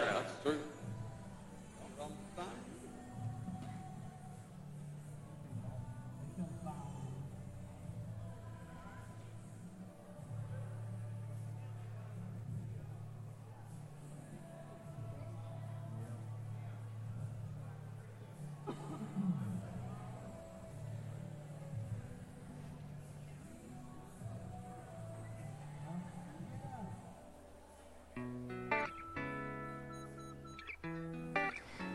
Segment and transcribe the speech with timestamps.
[0.00, 0.52] Yeah,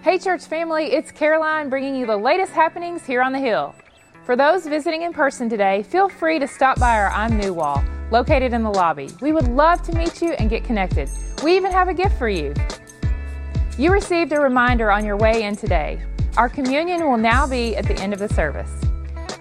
[0.04, 3.74] Hey, church family, it's Caroline bringing you the latest happenings here on the Hill.
[4.26, 7.82] For those visiting in person today, feel free to stop by our I'm New wall,
[8.12, 9.10] located in the lobby.
[9.22, 11.10] We would love to meet you and get connected.
[11.42, 12.54] We even have a gift for you.
[13.78, 16.02] You received a reminder on your way in today.
[16.36, 18.72] Our communion will now be at the end of the service.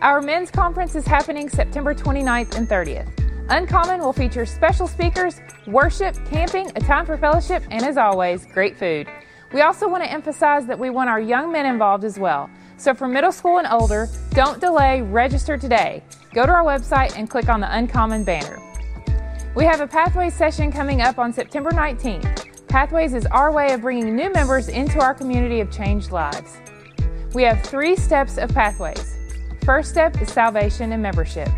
[0.00, 3.08] Our men's conference is happening September 29th and 30th.
[3.48, 8.78] Uncommon will feature special speakers, worship, camping, a time for fellowship, and as always, great
[8.78, 9.08] food.
[9.52, 12.48] We also want to emphasize that we want our young men involved as well.
[12.78, 16.02] So for middle school and older, don't delay, register today.
[16.32, 18.58] Go to our website and click on the Uncommon banner.
[19.54, 22.66] We have a Pathways session coming up on September 19th.
[22.68, 26.56] Pathways is our way of bringing new members into our community of changed lives.
[27.34, 29.18] We have three steps of Pathways.
[29.66, 31.50] First step is salvation and membership.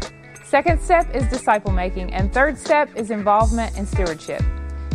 [0.45, 4.43] Second step is disciple making, and third step is involvement and stewardship.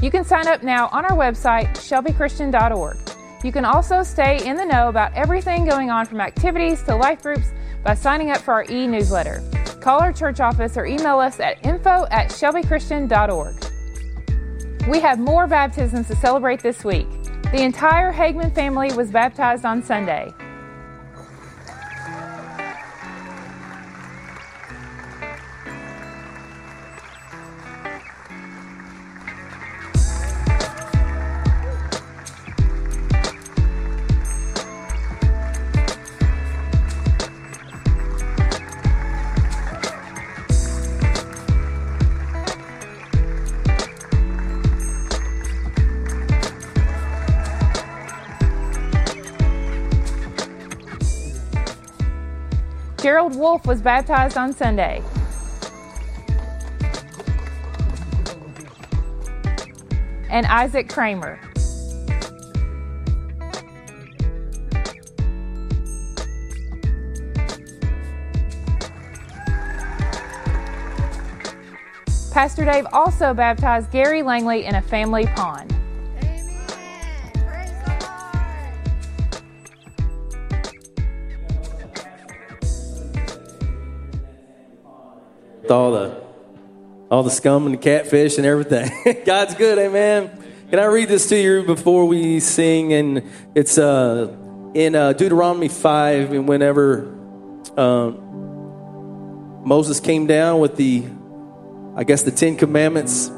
[0.01, 2.97] You can sign up now on our website, shelbychristian.org.
[3.43, 7.21] You can also stay in the know about everything going on from activities to life
[7.21, 7.51] groups
[7.83, 9.43] by signing up for our e newsletter.
[9.81, 13.55] Call our church office or email us at info at shelbychristian.org.
[14.89, 17.07] We have more baptisms to celebrate this week.
[17.51, 20.33] The entire Hagman family was baptized on Sunday.
[53.59, 55.03] Wolf was baptized on Sunday.
[60.29, 61.39] And Isaac Kramer.
[72.31, 75.78] Pastor Dave also baptized Gary Langley in a family pond.
[85.71, 86.21] All the
[87.09, 89.23] all the scum and the catfish and everything.
[89.25, 90.29] God's good, amen.
[90.69, 92.93] Can I read this to you before we sing?
[92.93, 93.23] And
[93.55, 94.35] it's uh,
[94.75, 97.05] in uh, Deuteronomy 5, and whenever
[97.75, 101.05] um, Moses came down with the,
[101.95, 103.31] I guess, the Ten Commandments,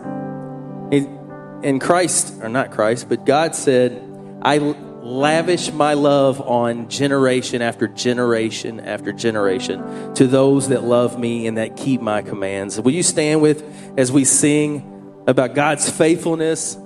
[1.63, 4.01] and Christ, or not Christ, but God said,
[4.41, 4.57] I
[5.01, 11.57] lavish my love on generation after generation after generation to those that love me and
[11.57, 12.79] that keep my commands.
[12.79, 13.63] Will you stand with
[13.97, 16.77] as we sing about God's faithfulness?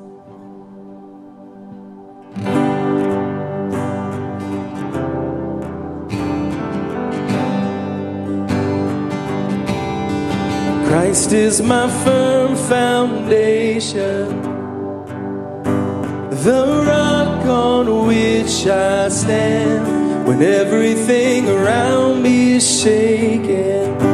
[10.88, 14.42] Christ is my firm foundation,
[16.44, 24.05] the rock on which I stand when everything around me is shaking.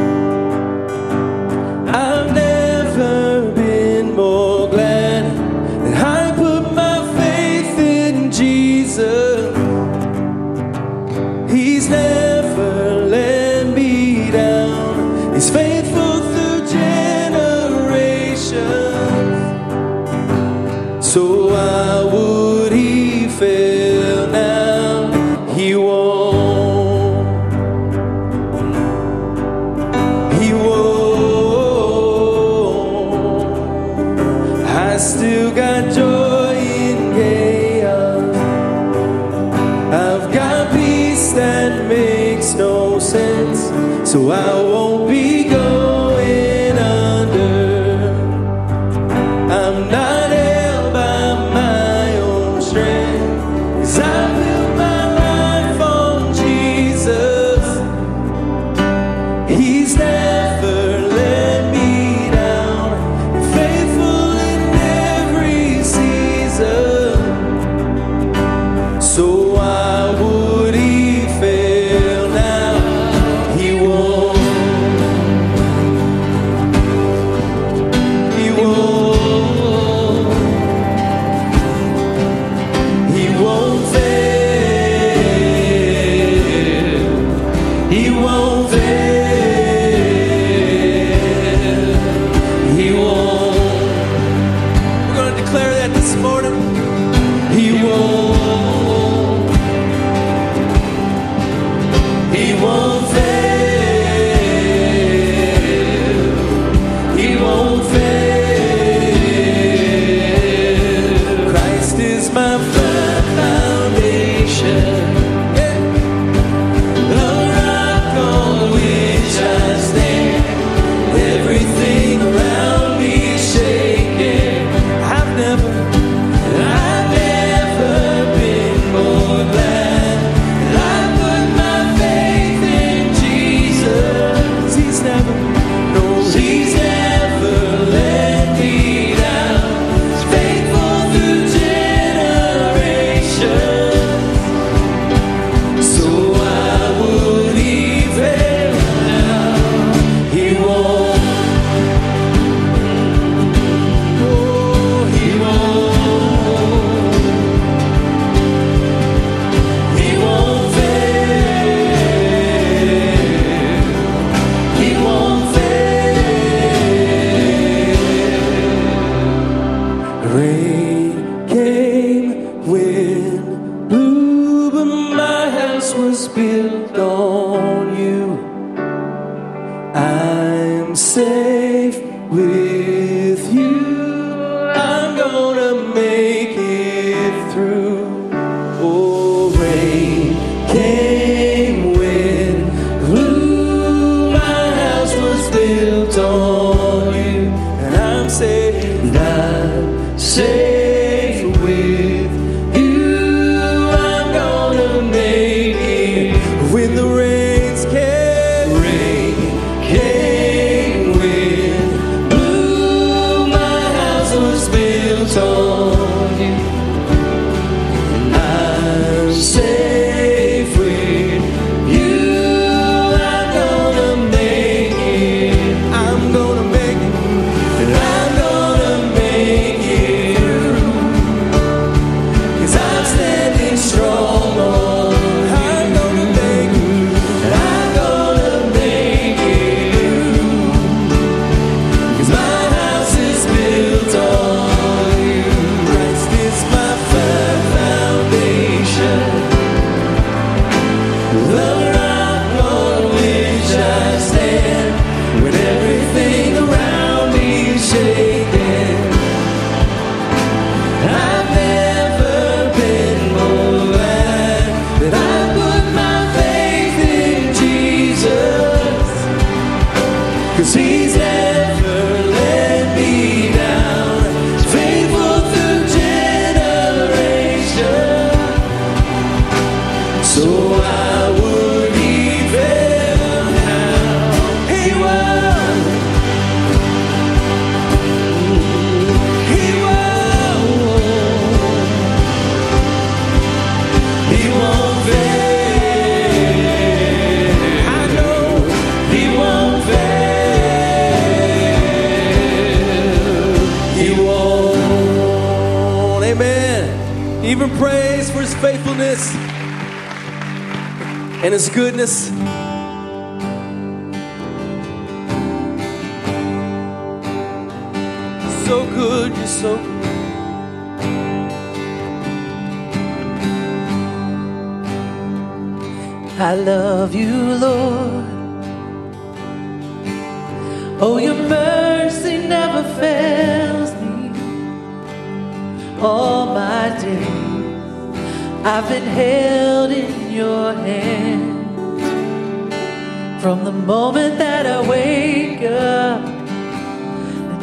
[96.02, 96.71] this morning.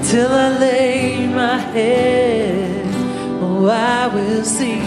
[0.10, 2.84] till I lay my head.
[3.44, 4.82] Oh, I will see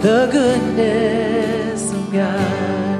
[0.00, 2.98] the goodness of God.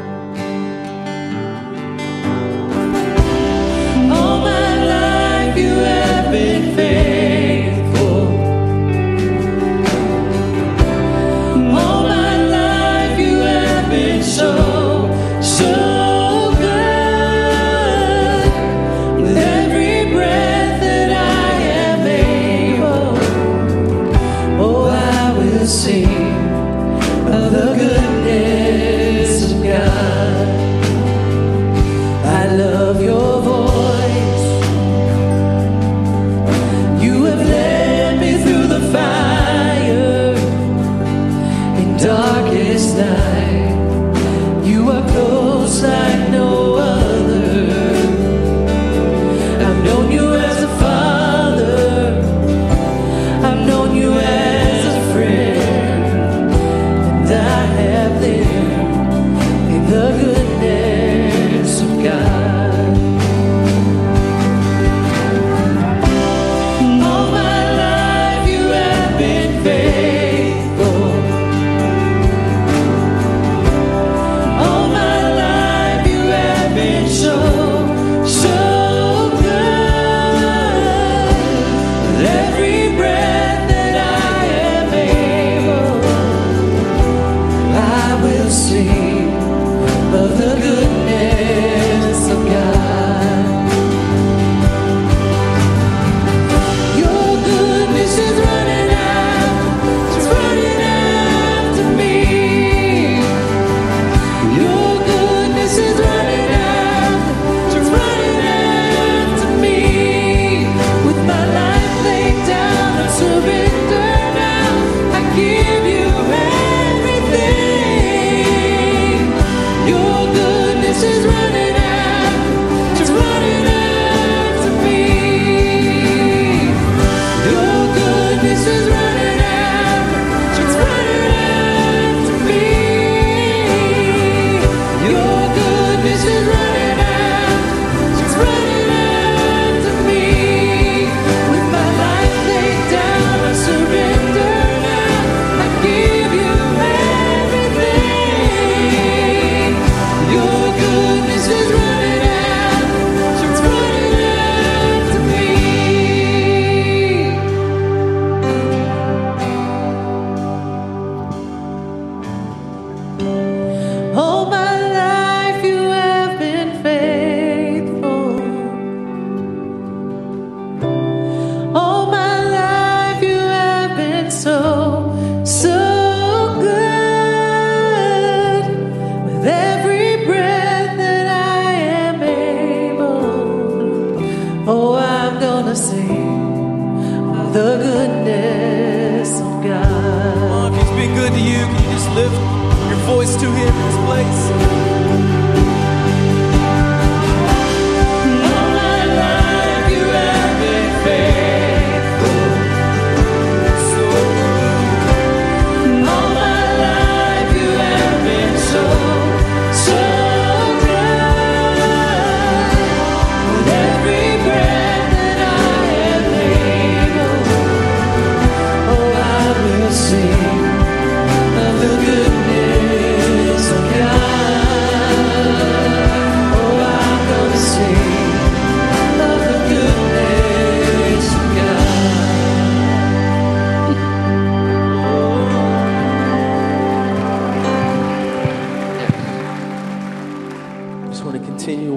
[4.12, 7.13] All my life you have been faithful.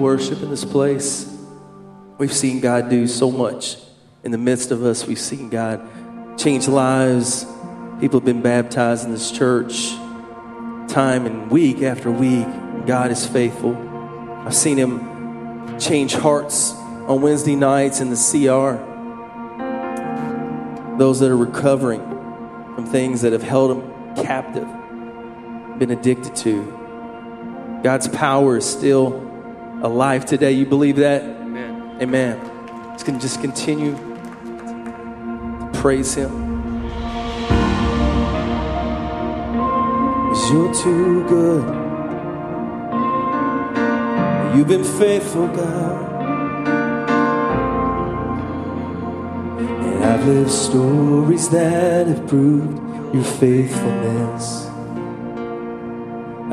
[0.08, 1.30] Worship in this place.
[2.16, 3.76] We've seen God do so much
[4.24, 5.06] in the midst of us.
[5.06, 5.86] We've seen God
[6.38, 7.44] change lives.
[8.00, 9.90] People have been baptized in this church
[10.88, 12.46] time and week after week.
[12.86, 13.76] God is faithful.
[14.46, 18.78] I've seen Him change hearts on Wednesday nights in the CR.
[20.96, 22.00] Those that are recovering
[22.74, 24.68] from things that have held them captive,
[25.78, 27.80] been addicted to.
[27.82, 29.27] God's power is still
[29.82, 30.52] alive today.
[30.52, 31.22] You believe that?
[31.22, 31.98] Amen.
[32.02, 32.40] Amen.
[33.04, 36.30] gonna just continue to praise Him.
[40.28, 41.64] 'Cause you're too good.
[44.54, 46.06] You've been faithful, God.
[49.58, 52.78] And I've lived stories that have proved
[53.14, 54.68] your faithfulness.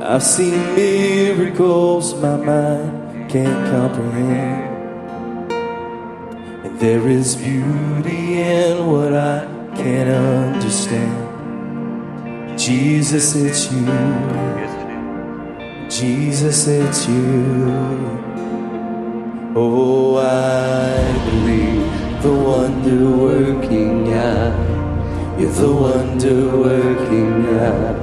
[0.01, 3.04] I've seen miracles my mind
[3.35, 5.51] can't comprehend.
[6.65, 10.09] And there is beauty in what I can't
[10.55, 11.17] understand.
[12.57, 13.85] Jesus, it's you.
[15.89, 17.65] Jesus, it's you.
[19.53, 20.95] Oh, I
[21.27, 24.55] believe the wonder working God.
[25.37, 27.97] You're the wonder working God.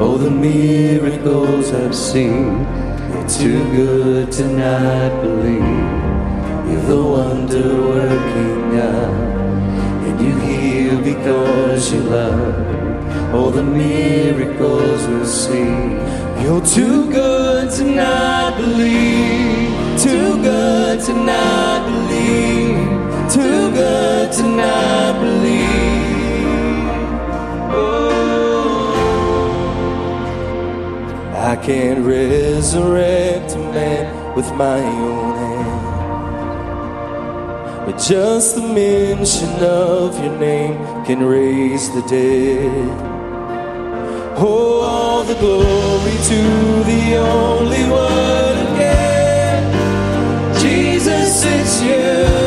[0.00, 2.85] Oh, the miracles I've seen.
[3.28, 5.60] Too good to not believe.
[6.70, 9.14] You're the wonder working God.
[10.06, 13.34] And you heal because you love.
[13.34, 15.74] all the miracles we'll see.
[16.42, 20.00] You're too good to not believe.
[20.00, 22.76] Too good to not believe.
[23.32, 25.95] Too good to not believe.
[31.46, 35.86] I can't resurrect a man with my own hand.
[37.86, 40.74] But just the mention of your name
[41.04, 42.90] can raise the dead.
[44.36, 46.42] Oh, all the glory to
[46.90, 49.62] the only one again.
[50.60, 52.45] Jesus, it's you.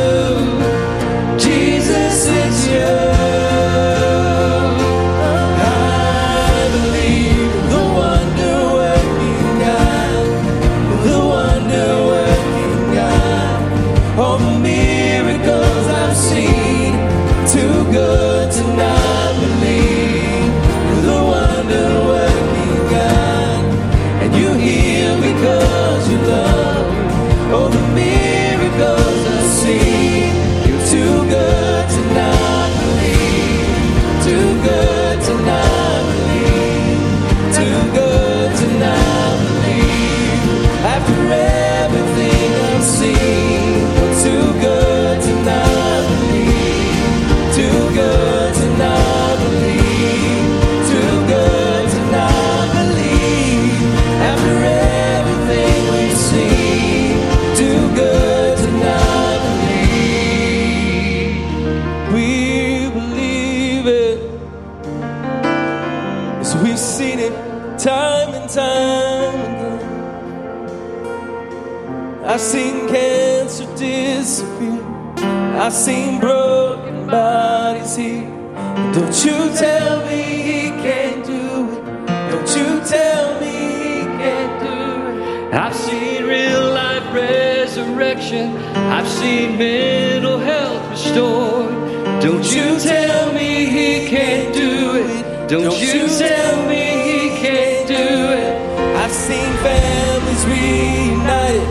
[89.20, 91.74] I've seen mental health restored.
[92.22, 95.50] Don't you tell me he can't do it.
[95.50, 98.96] Don't, you tell me he can't do it.
[98.96, 101.68] I've seen families reunited.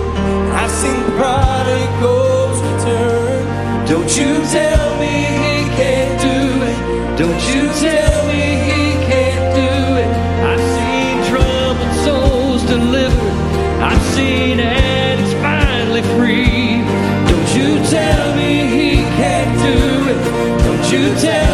[0.61, 3.87] I've seen prodigals return.
[3.87, 6.39] Don't Don't you tell me he can't do
[6.71, 6.79] it.
[7.17, 9.73] Don't you tell me he can't do
[10.05, 10.11] it.
[10.51, 13.37] I've seen troubled souls delivered.
[13.81, 14.61] I've seen
[17.91, 19.77] tell me he can't do
[20.13, 20.19] it.
[20.63, 21.48] Don't you tell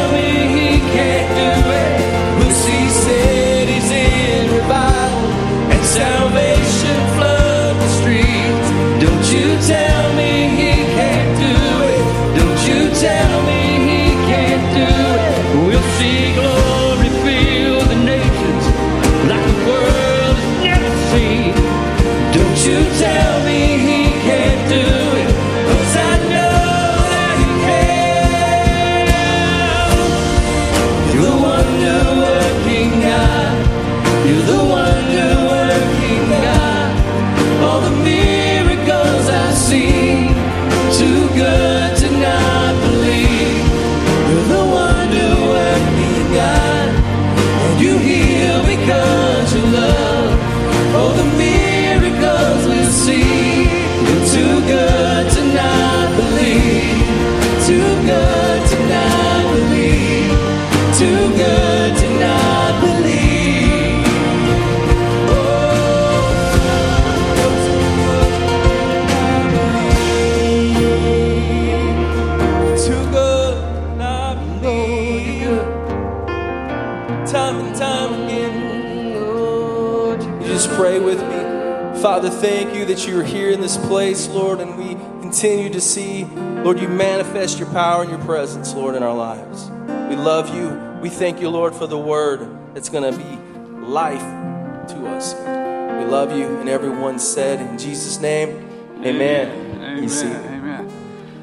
[82.25, 85.79] Father, thank you that you are here in this place, Lord, and we continue to
[85.79, 89.69] see, Lord, you manifest your power and your presence, Lord, in our lives.
[90.09, 90.71] We love you.
[91.03, 95.35] We thank you, Lord, for the word that's going to be life to us.
[95.35, 99.75] We love you, and everyone said, in Jesus' name, amen.
[99.75, 100.03] Amen.
[100.03, 100.29] You see.
[100.29, 100.91] Amen.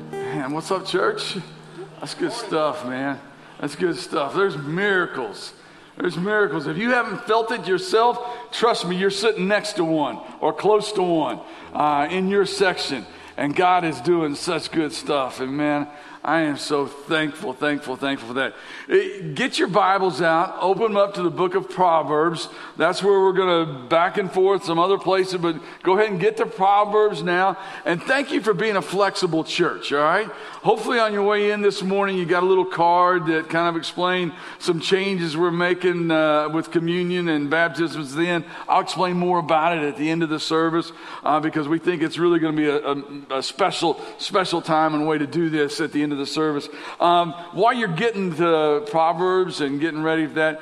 [0.09, 1.37] Man, what's up, church?
[1.99, 3.19] That's good stuff, man.
[3.59, 4.33] That's good stuff.
[4.33, 5.53] There's miracles.
[5.95, 6.65] There's miracles.
[6.65, 10.91] If you haven't felt it yourself, trust me, you're sitting next to one or close
[10.93, 11.39] to one
[11.73, 13.05] uh, in your section.
[13.37, 15.39] And God is doing such good stuff.
[15.39, 15.87] And man,
[16.23, 18.53] I am so thankful, thankful, thankful for that.
[18.87, 22.47] Eh, Get your Bibles out, open them up to the book of Proverbs.
[22.77, 26.19] That's where we're going to back and forth some other places, but go ahead and
[26.19, 27.57] get to Proverbs now.
[27.85, 30.27] And thank you for being a flexible church, all right?
[30.61, 33.75] Hopefully, on your way in this morning, you got a little card that kind of
[33.75, 38.13] explained some changes we're making uh, with communion and baptisms.
[38.13, 40.91] Then I'll explain more about it at the end of the service
[41.23, 44.93] uh, because we think it's really going to be a, a, a special, special time
[44.93, 46.67] and way to do this at the end of the service.
[46.99, 50.61] Um, while you're getting to Proverbs and getting ready for that,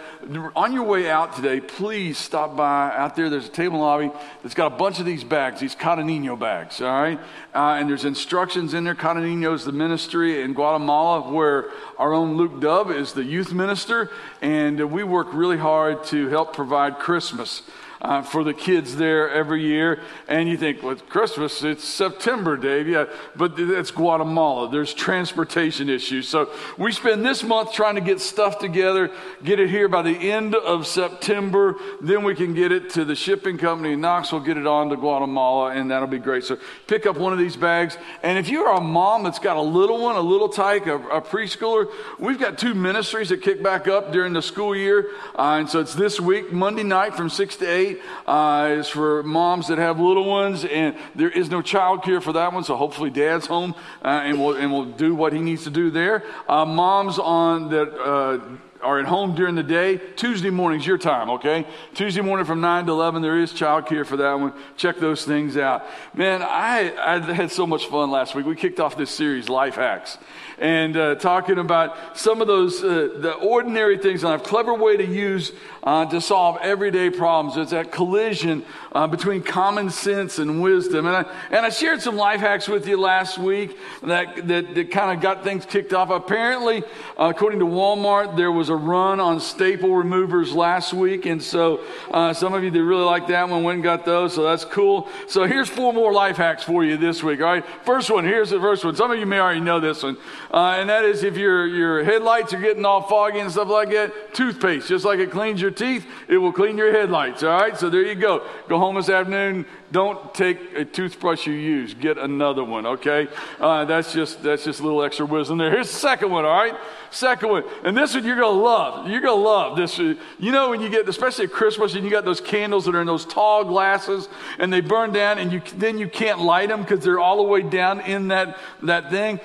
[0.56, 3.30] on your way out today, please stop by out there.
[3.30, 4.12] There's a table lobby
[4.44, 7.20] that's got a bunch of these bags, these Catanino bags, all right?
[7.54, 8.96] Uh, and there's instructions in there.
[8.96, 14.12] Catanino is the ministry in Guatemala where our own Luke Dove is the youth minister,
[14.42, 17.64] and we work really hard to help provide Christmas.
[18.02, 20.00] Uh, for the kids there every year.
[20.30, 22.88] And you think, well, Christmas, it's September, Dave.
[22.88, 24.70] Yeah, but that's Guatemala.
[24.72, 26.26] There's transportation issues.
[26.30, 29.12] So we spend this month trying to get stuff together,
[29.44, 31.76] get it here by the end of September.
[32.00, 34.96] Then we can get it to the shipping company in Knoxville, get it on to
[34.96, 36.46] Guatemala, and that'll be great.
[36.46, 36.58] So
[36.88, 37.98] pick up one of these bags.
[38.24, 41.22] And if you're a mom that's got a little one, a little tyke, a, a
[41.22, 45.10] preschooler, we've got two ministries that kick back up during the school year.
[45.38, 47.89] Uh, and so it's this week, Monday night from 6 to 8
[48.28, 52.34] uh, is for moms that have little ones, and there is no child care for
[52.34, 52.64] that one.
[52.64, 55.90] So hopefully, dad's home uh, and will and will do what he needs to do
[55.90, 56.24] there.
[56.48, 57.94] Uh, moms on that.
[58.00, 58.40] Uh,
[58.82, 59.98] are at home during the day.
[60.16, 61.68] Tuesday morning's your time, okay?
[61.94, 64.54] Tuesday morning from 9 to 11, there is childcare for that one.
[64.78, 65.86] Check those things out.
[66.14, 68.46] Man, I, I had so much fun last week.
[68.46, 70.18] We kicked off this series, Life Hacks,
[70.60, 74.98] and uh, talking about some of those, uh, the ordinary things in life, clever way
[74.98, 75.52] to use
[75.84, 77.58] uh, to solve everyday problems.
[77.58, 81.08] It's that collision uh, between common sense and wisdom.
[81.08, 84.92] And I, and I shared some life hacks with you last week that, that, that
[84.92, 86.10] kind of got things kicked off.
[86.10, 86.84] Apparently,
[87.18, 91.26] according to Walmart, there was a run on staple removers last week.
[91.26, 94.34] And so uh, some of you that really like that one went and got those.
[94.34, 95.08] So that's cool.
[95.28, 97.40] So here's four more life hacks for you this week.
[97.40, 97.66] All right.
[97.86, 98.26] First one.
[98.26, 98.96] Here's the first one.
[98.96, 100.18] Some of you may already know this one.
[100.52, 103.90] Uh, and that is if your, your headlights are getting all foggy and stuff like
[103.92, 107.44] that, toothpaste, just like it cleans your teeth, it will clean your headlights.
[107.44, 107.78] All right.
[107.78, 108.48] So there you go.
[108.68, 109.66] Go home this afternoon.
[109.92, 111.94] Don't take a toothbrush you use.
[111.94, 112.86] Get another one.
[112.86, 113.28] Okay.
[113.60, 115.72] Uh, that's just, that's just a little extra wisdom there.
[115.72, 116.46] Here's the second one.
[116.46, 116.76] All right.
[117.12, 117.64] Second one.
[117.84, 119.08] And this one you're going to love.
[119.08, 119.98] You're going to love this.
[119.98, 123.02] You know, when you get, especially at Christmas, and you got those candles that are
[123.02, 126.82] in those tall glasses and they burn down and you, then you can't light them
[126.82, 129.40] because they're all the way down in that, that thing.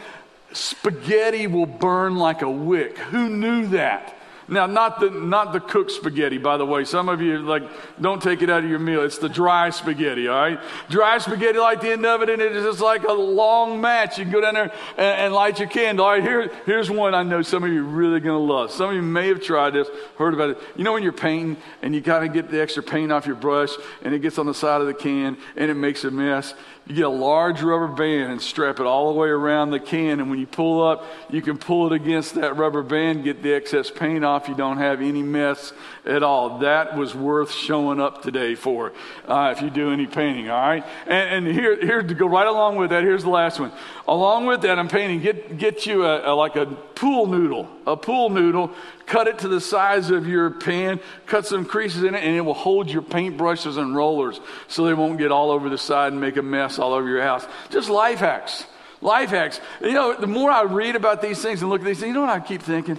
[0.57, 2.99] Spaghetti will burn like a wick.
[2.99, 4.17] Who knew that?
[4.47, 6.85] Now, not the not the cooked spaghetti, by the way.
[6.85, 7.63] Some of you like
[8.01, 9.03] don't take it out of your meal.
[9.03, 10.61] It's the dry spaghetti, all right?
[10.91, 14.19] Dry spaghetti, like the end of it, and it is just like a long match.
[14.19, 16.05] You can go down there and, and light your candle.
[16.05, 18.71] All right, here, here's one I know some of you are really gonna love.
[18.71, 19.89] Some of you may have tried this,
[20.19, 20.59] heard about it.
[20.77, 23.37] You know when you're painting and you kind of get the extra paint off your
[23.37, 23.71] brush
[24.03, 26.53] and it gets on the side of the can and it makes a mess.
[26.87, 30.21] You get a large rubber band and strap it all the way around the can,
[30.21, 33.55] and when you pull up, you can pull it against that rubber band, get the
[33.55, 34.49] excess paint off.
[34.49, 35.73] You don't have any mess
[36.05, 36.59] at all.
[36.59, 38.93] That was worth showing up today for
[39.27, 40.85] uh, if you do any painting, all right?
[41.07, 43.73] And, and, here, here to go right along with that, here's the last one.
[44.07, 47.97] Along with that, I'm painting, get, get you a, a, like a pool noodle, a
[47.97, 48.71] pool noodle,
[49.07, 52.41] cut it to the size of your pen, cut some creases in it, and it
[52.41, 56.21] will hold your paintbrushes and rollers so they won't get all over the side and
[56.21, 57.47] make a mess all over your house.
[57.71, 58.67] Just life hacks.
[59.01, 59.61] Life hacks.
[59.81, 62.15] You know, the more I read about these things and look at these things, you
[62.15, 62.99] know what I keep thinking?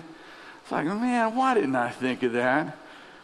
[0.61, 2.77] It's like, man, why didn't I think of that?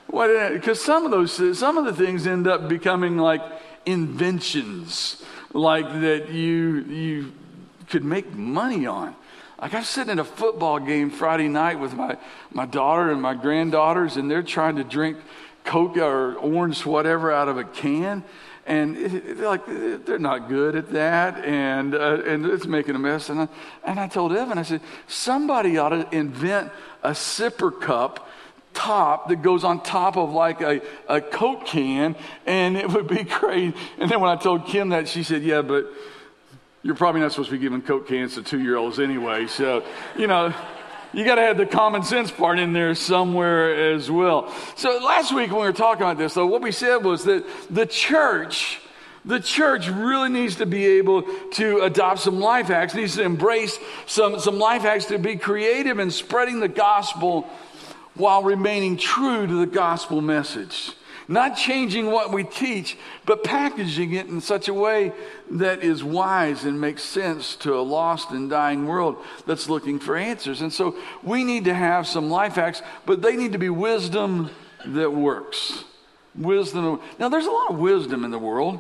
[0.08, 3.42] Because some of those, some of the things end up becoming like
[3.86, 7.34] inventions, like that you you
[7.90, 9.16] could make money on.
[9.62, 12.18] Like I'm sitting in a football game Friday night with my,
[12.52, 15.18] my daughter and my granddaughters, and they're trying to drink
[15.64, 18.24] Coca or orange whatever out of a can.
[18.66, 23.30] And it, like they're not good at that, and uh, and it's making a mess.
[23.30, 23.48] And I,
[23.84, 26.72] and I told Evan, I said, somebody ought to invent
[27.04, 28.30] a sipper cup
[28.74, 33.24] top that goes on top of like a, a Coke can, and it would be
[33.40, 33.76] great.
[33.98, 35.92] And then when I told Kim that, she said, Yeah, but
[36.84, 39.48] you're probably not supposed to be giving Coke cans to two year olds anyway.
[39.48, 39.84] So,
[40.18, 40.54] you know,
[41.14, 44.54] you got to have the common sense part in there somewhere as well.
[44.76, 47.46] So, last week when we were talking about this, though, what we said was that
[47.70, 48.80] the church.
[49.24, 53.78] The church really needs to be able to adopt some life hacks, needs to embrace
[54.08, 57.48] some, some life hacks to be creative in spreading the gospel
[58.16, 60.94] while remaining true to the gospel message.
[61.28, 65.14] Not changing what we teach, but packaging it in such a way
[65.52, 70.16] that is wise and makes sense to a lost and dying world that's looking for
[70.16, 70.62] answers.
[70.62, 74.50] And so we need to have some life hacks, but they need to be wisdom
[74.86, 75.84] that works.
[76.36, 77.02] Wisdom.
[77.20, 78.80] Now, there's a lot of wisdom in the world.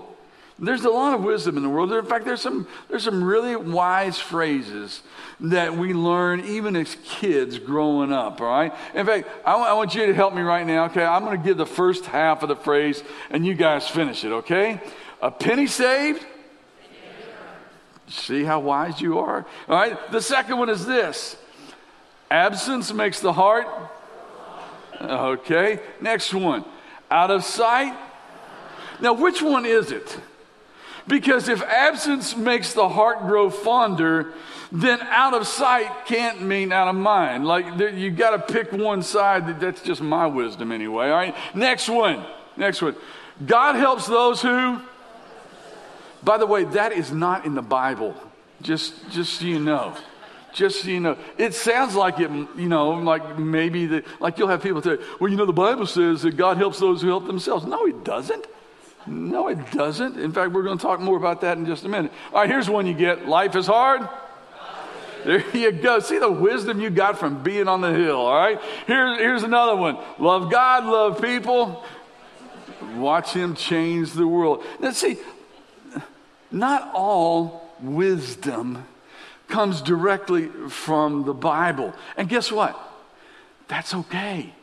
[0.63, 1.91] There's a lot of wisdom in the world.
[1.91, 5.01] In fact, there's some, there's some really wise phrases
[5.39, 8.71] that we learn even as kids growing up, all right?
[8.93, 11.03] In fact, I, w- I want you to help me right now, okay?
[11.03, 14.31] I'm going to give the first half of the phrase and you guys finish it,
[14.31, 14.79] okay?
[15.19, 16.23] A penny saved.
[18.07, 19.47] See how wise you are?
[19.67, 20.11] All right?
[20.11, 21.37] The second one is this
[22.29, 23.67] absence makes the heart.
[25.01, 25.79] Okay.
[25.99, 26.65] Next one
[27.09, 27.97] out of sight.
[28.99, 30.19] Now, which one is it?
[31.11, 34.31] Because if absence makes the heart grow fonder,
[34.71, 37.45] then out of sight can't mean out of mind.
[37.45, 39.59] Like you got to pick one side.
[39.59, 41.09] That's just my wisdom anyway.
[41.09, 41.35] All right.
[41.53, 42.25] Next one.
[42.55, 42.95] Next one.
[43.45, 44.79] God helps those who.
[46.23, 48.15] By the way, that is not in the Bible.
[48.61, 49.93] Just, just so you know.
[50.53, 51.17] Just so you know.
[51.37, 55.29] It sounds like it, you know, like maybe the, like you'll have people say, well,
[55.29, 57.65] you know, the Bible says that God helps those who help themselves.
[57.65, 58.45] No, it doesn't.
[59.07, 60.19] No, it doesn't.
[60.19, 62.11] In fact, we're going to talk more about that in just a minute.
[62.33, 64.07] All right, here's one you get life is hard.
[65.25, 65.99] There you go.
[65.99, 68.59] See the wisdom you got from being on the hill, all right?
[68.87, 71.83] Here, here's another one love God, love people,
[72.95, 74.63] watch Him change the world.
[74.79, 75.17] Now, see,
[76.51, 78.85] not all wisdom
[79.47, 81.93] comes directly from the Bible.
[82.17, 82.79] And guess what?
[83.67, 84.53] That's okay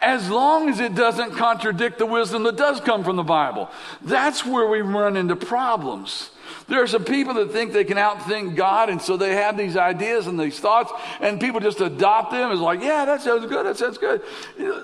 [0.00, 3.70] as long as it doesn't contradict the wisdom that does come from the Bible.
[4.02, 6.30] That's where we run into problems.
[6.66, 9.76] There are some people that think they can outthink God, and so they have these
[9.76, 13.66] ideas and these thoughts, and people just adopt them as like, yeah, that sounds good,
[13.66, 14.22] that sounds good.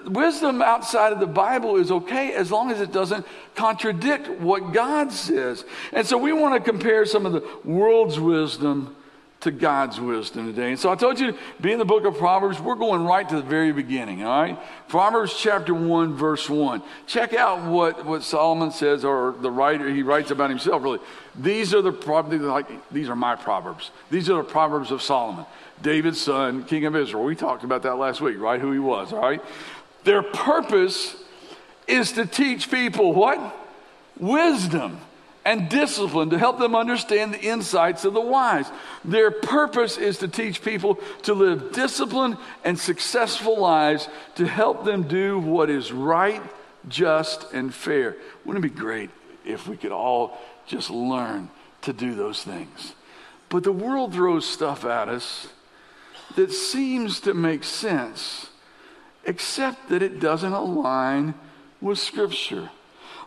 [0.07, 5.13] Wisdom outside of the Bible is okay as long as it doesn't contradict what God
[5.13, 5.65] says.
[5.93, 8.97] And so we want to compare some of the world's wisdom
[9.45, 10.71] to God's wisdom today.
[10.71, 12.61] And so I told you to be in the book of Proverbs.
[12.61, 14.59] We're going right to the very beginning, all right?
[14.89, 16.83] Proverbs chapter 1, verse 1.
[17.07, 20.99] Check out what, what Solomon says, or the writer, he writes about himself, really.
[21.37, 23.91] These are the probably like these are my proverbs.
[24.11, 25.45] These are the proverbs of Solomon,
[25.83, 27.25] David's son, king of Israel.
[27.25, 28.61] We talked about that last week, right?
[28.61, 29.43] Who he was, all right?
[30.05, 31.17] Their purpose
[31.87, 33.55] is to teach people what?
[34.19, 35.01] Wisdom
[35.45, 38.71] and discipline to help them understand the insights of the wise.
[39.05, 45.03] Their purpose is to teach people to live disciplined and successful lives to help them
[45.03, 46.43] do what is right,
[46.89, 48.17] just, and fair.
[48.45, 49.11] Wouldn't it be great
[49.45, 51.51] if we could all just learn
[51.83, 52.95] to do those things?
[53.51, 55.49] But the world throws stuff at us
[56.37, 58.49] that seems to make sense,
[59.25, 61.35] except that it doesn't align
[61.81, 62.71] with Scripture.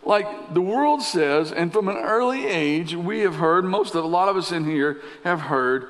[0.07, 4.07] Like the world says, and from an early age, we have heard, most of a
[4.07, 5.89] lot of us in here have heard,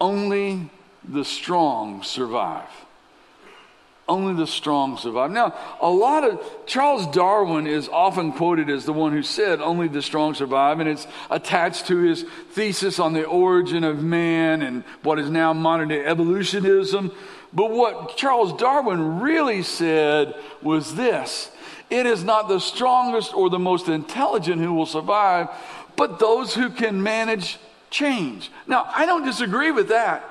[0.00, 0.70] only
[1.06, 2.70] the strong survive.
[4.08, 5.30] Only the strong survive.
[5.30, 9.86] Now, a lot of Charles Darwin is often quoted as the one who said only
[9.86, 14.82] the strong survive, and it's attached to his thesis on the origin of man and
[15.02, 17.12] what is now modern day evolutionism.
[17.52, 21.50] But what Charles Darwin really said was this
[21.92, 25.48] it is not the strongest or the most intelligent who will survive,
[25.94, 27.58] but those who can manage
[27.90, 28.50] change.
[28.66, 30.24] Now, I don't disagree with that.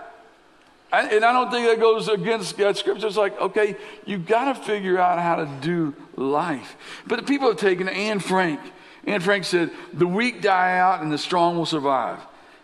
[0.91, 3.07] And I don't think that goes against uh, God's scripture.
[3.07, 6.75] It's like, okay, you've got to figure out how to do life.
[7.07, 8.59] But the people have taken Anne Frank.
[9.05, 12.19] Anne Frank said, the weak die out and the strong will survive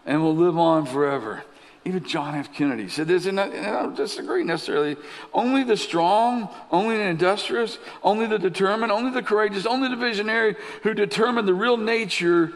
[0.05, 1.43] and will live on forever.
[1.88, 2.52] Even John F.
[2.52, 4.97] Kennedy said this, and I, I don't disagree necessarily.
[5.34, 10.58] Only the strong, only the industrious, only the determined, only the courageous, only the visionary
[10.84, 12.52] who determine the real nature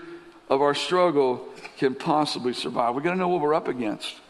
[0.50, 2.94] of our struggle can possibly survive.
[2.94, 4.21] We've got to know what we're up against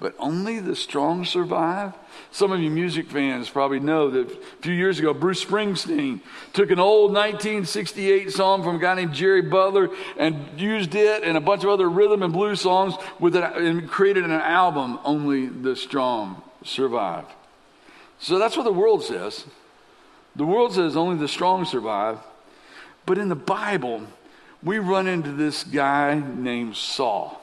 [0.00, 1.92] but only the strong survive.
[2.32, 6.20] Some of you music fans probably know that a few years ago, Bruce Springsteen
[6.54, 11.36] took an old 1968 song from a guy named Jerry Butler and used it and
[11.36, 15.46] a bunch of other rhythm and blues songs with it and created an album, Only
[15.46, 17.26] the Strong Survive.
[18.18, 19.44] So that's what the world says.
[20.34, 22.18] The world says only the strong survive.
[23.04, 24.02] But in the Bible,
[24.62, 27.39] we run into this guy named Saul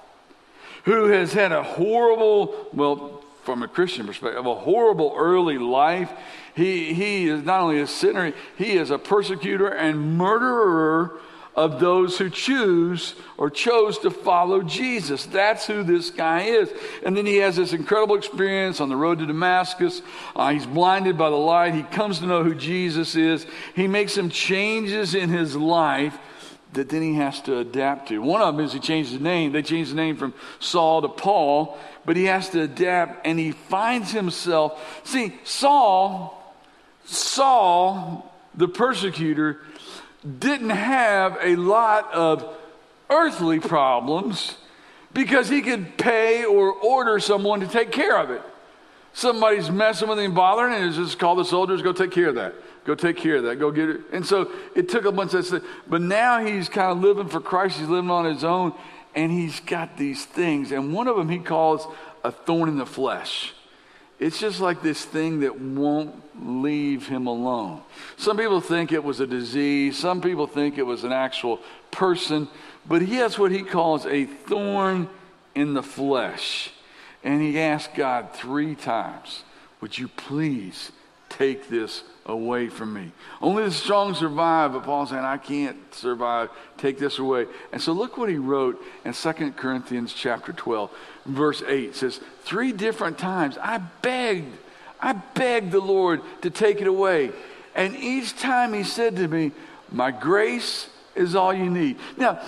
[0.87, 6.09] who has had a horrible, well, from a Christian perspective, a horrible early life.
[6.55, 11.19] He, he is not only a sinner, he is a persecutor and murderer
[11.57, 15.25] of those who choose or chose to follow Jesus.
[15.25, 16.71] That's who this guy is.
[17.05, 20.01] And then he has this incredible experience on the road to Damascus.
[20.37, 21.73] Uh, he's blinded by the light.
[21.73, 23.45] He comes to know who Jesus is.
[23.75, 26.17] He makes some changes in his life
[26.77, 28.19] that then he has to adapt to.
[28.19, 29.51] One of them is he changed his name.
[29.51, 33.51] They changed the name from Saul to Paul, but he has to adapt and he
[33.51, 35.01] finds himself.
[35.03, 36.55] See, Saul,
[37.05, 39.59] Saul, the persecutor,
[40.39, 42.57] didn't have a lot of
[43.09, 44.55] earthly problems
[45.13, 48.41] because he could pay or order someone to take care of it.
[49.13, 52.35] Somebody's messing with him, bothering, him, and just call the soldiers, go take care of
[52.35, 52.53] that.
[52.87, 53.57] Go take care of that.
[53.57, 54.01] Go get it.
[54.13, 55.61] And so it took a bunch of stuff.
[55.89, 57.79] But now he's kind of living for Christ.
[57.79, 58.73] He's living on his own.
[59.13, 60.71] And he's got these things.
[60.71, 61.85] And one of them he calls
[62.23, 63.53] a thorn in the flesh.
[64.19, 67.81] It's just like this thing that won't leave him alone.
[68.15, 69.99] Some people think it was a disease.
[69.99, 71.59] Some people think it was an actual
[71.91, 72.47] person.
[72.87, 75.09] But he has what he calls a thorn
[75.55, 76.71] in the flesh.
[77.21, 79.43] And he asked God three times,
[79.81, 80.93] Would you please
[81.27, 83.11] take this away from me.
[83.41, 86.49] Only the strong survive, but Paul's saying, I can't survive.
[86.77, 87.47] Take this away.
[87.71, 90.91] And so look what he wrote in 2 Corinthians chapter 12,
[91.25, 91.89] verse 8.
[91.89, 94.55] It says, Three different times I begged,
[94.99, 97.31] I begged the Lord to take it away.
[97.75, 99.51] And each time he said to me,
[99.91, 101.97] My grace is all you need.
[102.17, 102.39] Now,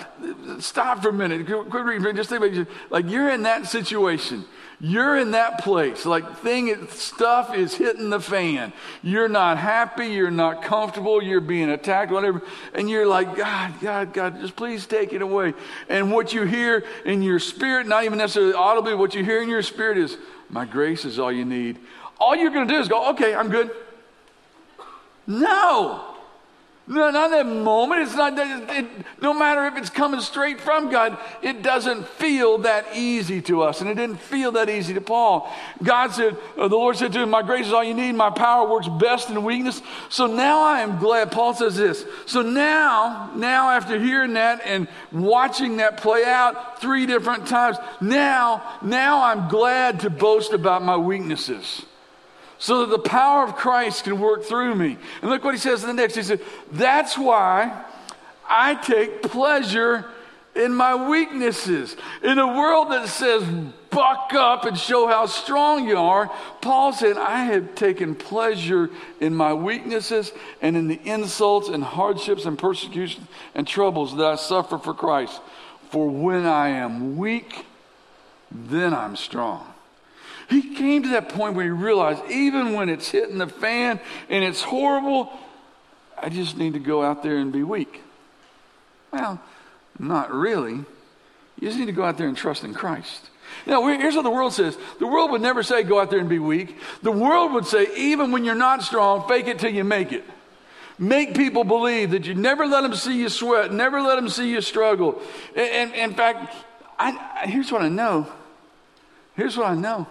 [0.60, 1.46] stop for a minute.
[1.48, 2.15] Quit reading.
[2.15, 2.68] Just think about it.
[2.89, 4.46] Like you're in that situation.
[4.82, 6.06] You're in that place.
[6.06, 8.72] Like thing, stuff is hitting the fan.
[9.04, 10.08] You're not happy.
[10.08, 11.22] You're not comfortable.
[11.22, 12.42] You're being attacked, whatever.
[12.74, 15.54] And you're like, God, God, God, just please take it away.
[15.89, 19.50] And what you hear in your spirit, not even necessarily audibly, what you hear in
[19.50, 20.18] your spirit is,
[20.50, 21.78] my grace is all you need.
[22.18, 23.72] All you're going to do is go, okay, I'm good.
[25.28, 26.09] No.
[26.89, 28.02] No, not that moment.
[28.02, 28.86] It's not that, it,
[29.21, 33.82] no matter if it's coming straight from God, it doesn't feel that easy to us.
[33.82, 35.54] And it didn't feel that easy to Paul.
[35.84, 38.13] God said, uh, the Lord said to him, My grace is all you need.
[38.13, 39.84] My power works best in weakness.
[40.10, 41.32] So now I am glad.
[41.32, 42.04] Paul says this.
[42.25, 48.80] So now, now after hearing that and watching that play out three different times, now,
[48.82, 51.86] now I'm glad to boast about my weaknesses
[52.60, 54.98] so that the power of Christ can work through me.
[55.22, 56.15] And look what he says in the next.
[56.15, 56.41] He said,
[56.72, 57.86] That's why
[58.48, 60.06] I take pleasure
[60.56, 61.95] in my weaknesses.
[62.22, 63.43] In a world that says,
[63.89, 69.34] buck up and show how strong you are, Paul said, I have taken pleasure in
[69.34, 74.78] my weaknesses and in the insults and hardships and persecutions and troubles that I suffer
[74.78, 75.41] for Christ.
[75.91, 77.65] For when I am weak,
[78.52, 79.68] then I'm strong.
[80.50, 84.44] He came to that point where he realized even when it's hitting the fan and
[84.44, 85.32] it's horrible,
[86.18, 88.02] I just need to go out there and be weak.
[89.12, 89.40] Well,
[89.98, 90.74] not really.
[90.74, 93.30] You just need to go out there and trust in Christ.
[93.68, 96.30] Now, here's what the world says the world would never say, go out there and
[96.30, 96.78] be weak.
[97.04, 100.24] The world would say, even when you're not strong, fake it till you make it.
[100.98, 104.50] Make people believe that you never let them see you sweat, never let them see
[104.50, 105.22] you struggle.
[105.56, 106.54] And, and in fact,
[106.98, 108.28] I, here's what I know.
[109.36, 110.08] Here's what I know.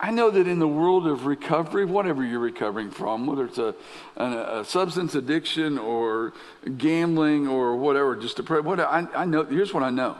[0.00, 3.74] I know that in the world of recovery, whatever you're recovering from, whether it's a,
[4.16, 6.32] a, a substance addiction or
[6.76, 9.44] gambling or whatever, just depression, what I, I know.
[9.44, 10.16] Here's what I know.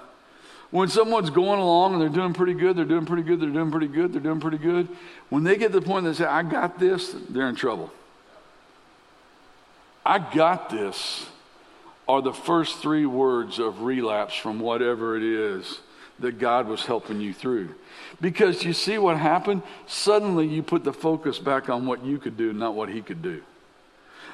[0.70, 3.70] When someone's going along and they're doing pretty good, they're doing pretty good, they're doing
[3.70, 4.88] pretty good, they're doing pretty good.
[5.28, 7.92] When they get to the point that they say, "I got this," they're in trouble.
[10.04, 11.26] I got this
[12.08, 15.80] are the first three words of relapse from whatever it is
[16.20, 17.74] that God was helping you through.
[18.20, 19.62] Because you see what happened?
[19.86, 23.22] Suddenly you put the focus back on what you could do, not what he could
[23.22, 23.42] do.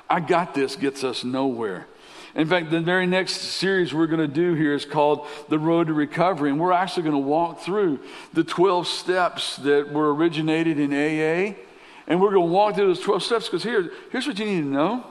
[0.08, 1.86] I got this gets us nowhere.
[2.34, 5.86] In fact, the very next series we're going to do here is called The Road
[5.86, 6.50] to Recovery.
[6.50, 8.00] And we're actually going to walk through
[8.32, 11.54] the 12 steps that were originated in AA.
[12.08, 14.62] And we're going to walk through those 12 steps because here, here's what you need
[14.62, 15.04] to know.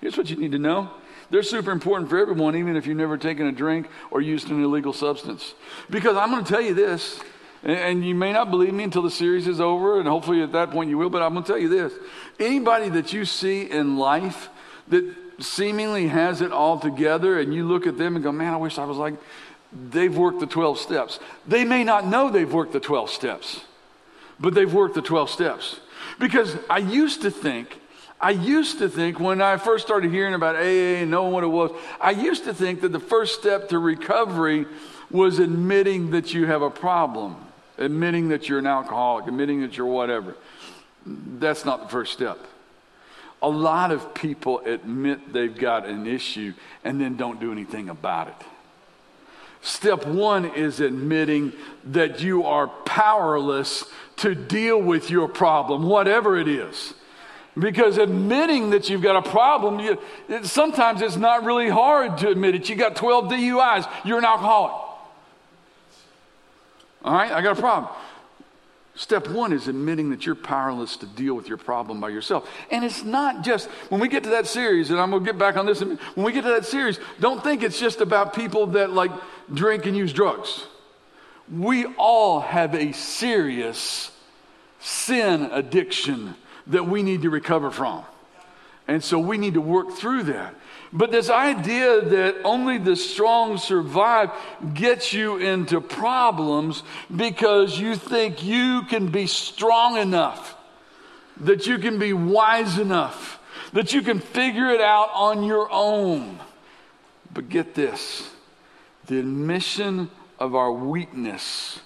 [0.00, 0.90] Here's what you need to know.
[1.30, 4.62] They're super important for everyone, even if you've never taken a drink or used an
[4.62, 5.54] illegal substance.
[5.88, 7.20] Because I'm going to tell you this
[7.62, 10.70] and you may not believe me until the series is over, and hopefully at that
[10.70, 11.92] point you will, but I'm going to tell you this.
[12.38, 14.48] Anybody that you see in life
[14.88, 18.56] that seemingly has it all together, and you look at them and go, man, I
[18.56, 19.14] wish I was like,
[19.72, 21.20] they've worked the 12 steps.
[21.46, 23.60] They may not know they've worked the 12 steps,
[24.38, 25.80] but they've worked the 12 steps.
[26.18, 27.79] Because I used to think,
[28.20, 31.48] I used to think when I first started hearing about AA and knowing what it
[31.48, 34.66] was, I used to think that the first step to recovery
[35.10, 37.36] was admitting that you have a problem
[37.80, 40.36] admitting that you're an alcoholic, admitting that you're whatever.
[41.04, 42.38] That's not the first step.
[43.42, 46.52] A lot of people admit they've got an issue
[46.84, 48.34] and then don't do anything about it.
[49.62, 51.52] Step one is admitting
[51.84, 53.84] that you are powerless
[54.16, 56.94] to deal with your problem, whatever it is.
[57.58, 59.98] Because admitting that you've got a problem, you,
[60.28, 62.68] it, sometimes it's not really hard to admit it.
[62.68, 64.72] You got 12 DUIs, you're an alcoholic.
[67.02, 67.92] All right, I got a problem.
[68.94, 72.48] Step one is admitting that you're powerless to deal with your problem by yourself.
[72.70, 75.38] And it's not just, when we get to that series, and I'm going to get
[75.38, 78.66] back on this, when we get to that series, don't think it's just about people
[78.68, 79.10] that like
[79.52, 80.66] drink and use drugs.
[81.50, 84.10] We all have a serious
[84.80, 86.34] sin addiction
[86.70, 88.04] that we need to recover from.
[88.88, 90.54] And so we need to work through that.
[90.92, 94.30] But this idea that only the strong survive
[94.74, 96.82] gets you into problems
[97.14, 100.56] because you think you can be strong enough,
[101.36, 103.38] that you can be wise enough,
[103.72, 106.40] that you can figure it out on your own.
[107.32, 108.28] But get this
[109.06, 111.80] the admission of our weakness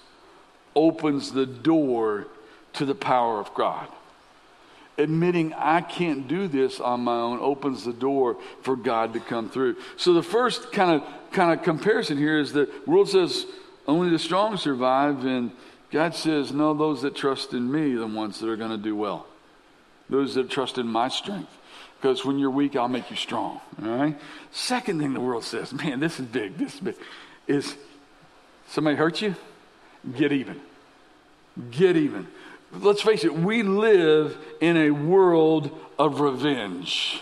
[0.75, 2.27] opens the door
[2.73, 3.87] to the power of God
[4.97, 9.49] admitting I can't do this on my own opens the door for God to come
[9.49, 9.77] through.
[9.97, 13.45] So the first kind of kind of comparison here is that world says
[13.87, 15.51] only the strong survive and
[15.91, 18.77] God says no those that trust in me are the ones that are going to
[18.77, 19.27] do well.
[20.09, 21.51] Those that trust in my strength.
[21.97, 23.59] Because when you're weak, I'll make you strong.
[23.81, 24.19] All right?
[24.51, 26.95] Second thing the world says, man, this is big, this is big,
[27.47, 27.75] is
[28.67, 29.35] somebody hurt you?
[30.15, 30.61] Get even.
[31.71, 32.27] Get even
[32.79, 37.21] let's face it, we live in a world of revenge.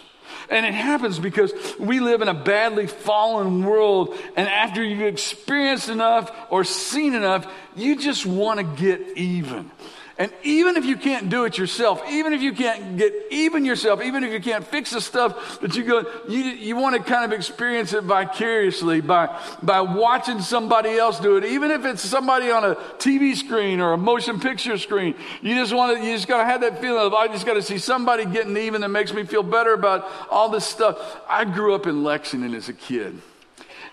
[0.49, 4.15] And it happens because we live in a badly fallen world.
[4.35, 9.71] And after you've experienced enough or seen enough, you just want to get even.
[10.19, 13.99] And even if you can't do it yourself, even if you can't get even yourself,
[14.03, 17.25] even if you can't fix the stuff that you go, you, you want to kind
[17.25, 21.45] of experience it vicariously by, by watching somebody else do it.
[21.45, 25.73] Even if it's somebody on a TV screen or a motion picture screen, you just
[25.73, 27.79] want to, you just got to have that feeling of, I just got to see
[27.79, 31.21] somebody getting even that makes me feel better about all this stuff.
[31.27, 33.19] I grew up in Lexington as a kid.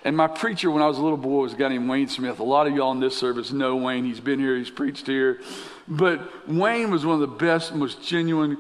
[0.03, 2.39] And my preacher, when I was a little boy, was a guy named Wayne Smith.
[2.39, 4.05] A lot of y'all in this service know Wayne.
[4.05, 5.41] He's been here, he's preached here.
[5.87, 8.57] But Wayne was one of the best, most genuine,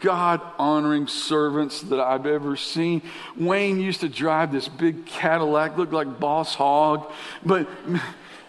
[0.00, 3.00] God honoring servants that I've ever seen.
[3.36, 7.10] Wayne used to drive this big Cadillac, looked like Boss Hogg.
[7.44, 7.66] But,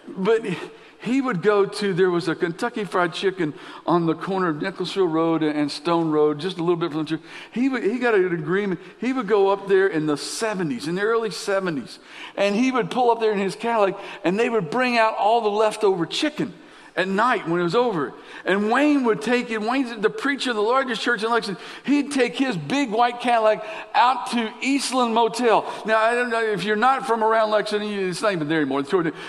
[0.06, 0.44] but
[1.02, 3.54] he would go to, there was a Kentucky Fried Chicken
[3.86, 7.08] on the corner of Nicholasville Road and Stone Road, just a little bit from the
[7.08, 7.20] church.
[7.52, 8.80] He, would, he got an agreement.
[8.98, 11.98] He would go up there in the 70s, in the early 70s,
[12.36, 15.40] and he would pull up there in his Cadillac, and they would bring out all
[15.40, 16.52] the leftover chicken
[16.96, 18.12] at night when it was over.
[18.44, 22.12] And Wayne would take it, Wayne's the preacher of the largest church in Lexington, he'd
[22.12, 25.64] take his big white Cadillac out to Eastland Motel.
[25.86, 28.82] Now, I don't know if you're not from around Lexington, it's not even there anymore,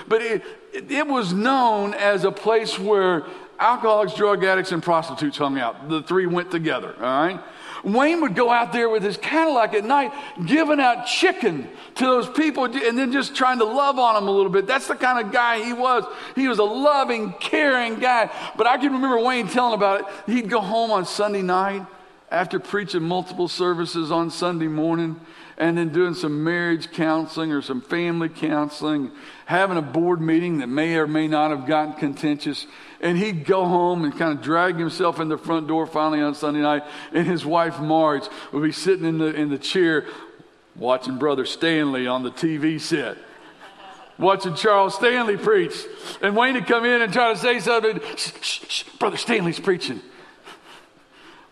[0.07, 0.43] but it,
[0.73, 3.25] it, was known as a place where
[3.59, 5.89] alcoholics, drug addicts, and prostitutes hung out.
[5.89, 7.39] The three went together, all right?
[7.83, 10.11] Wayne would go out there with his Cadillac at night,
[10.45, 14.31] giving out chicken to those people and then just trying to love on them a
[14.31, 14.67] little bit.
[14.67, 16.03] That's the kind of guy he was.
[16.35, 18.29] He was a loving, caring guy.
[18.55, 20.31] But I can remember Wayne telling about it.
[20.31, 21.85] He'd go home on Sunday night
[22.29, 25.19] after preaching multiple services on Sunday morning
[25.57, 29.11] and then doing some marriage counseling or some family counseling,
[29.45, 32.65] having a board meeting that may or may not have gotten contentious.
[33.01, 36.35] And he'd go home and kind of drag himself in the front door finally on
[36.35, 36.83] Sunday night.
[37.13, 40.05] And his wife, Marge, would be sitting in the, in the chair
[40.75, 43.17] watching Brother Stanley on the TV set.
[44.17, 45.75] Watching Charles Stanley preach.
[46.21, 47.99] And Wayne would come in and try to say something.
[48.15, 50.01] Shh, shh, shh, Brother Stanley's preaching.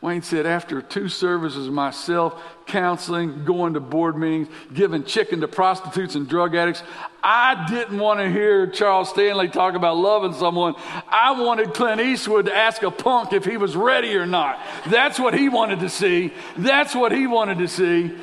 [0.01, 6.15] Wayne said, after two services myself, counseling, going to board meetings, giving chicken to prostitutes
[6.15, 6.83] and drug addicts,
[7.21, 10.75] I didn't want to hear Charles Stanley talk about loving someone.
[11.09, 14.57] I wanted Clint Eastwood to ask a punk if he was ready or not.
[14.87, 16.33] That's what he wanted to see.
[16.57, 18.15] That's what he wanted to see.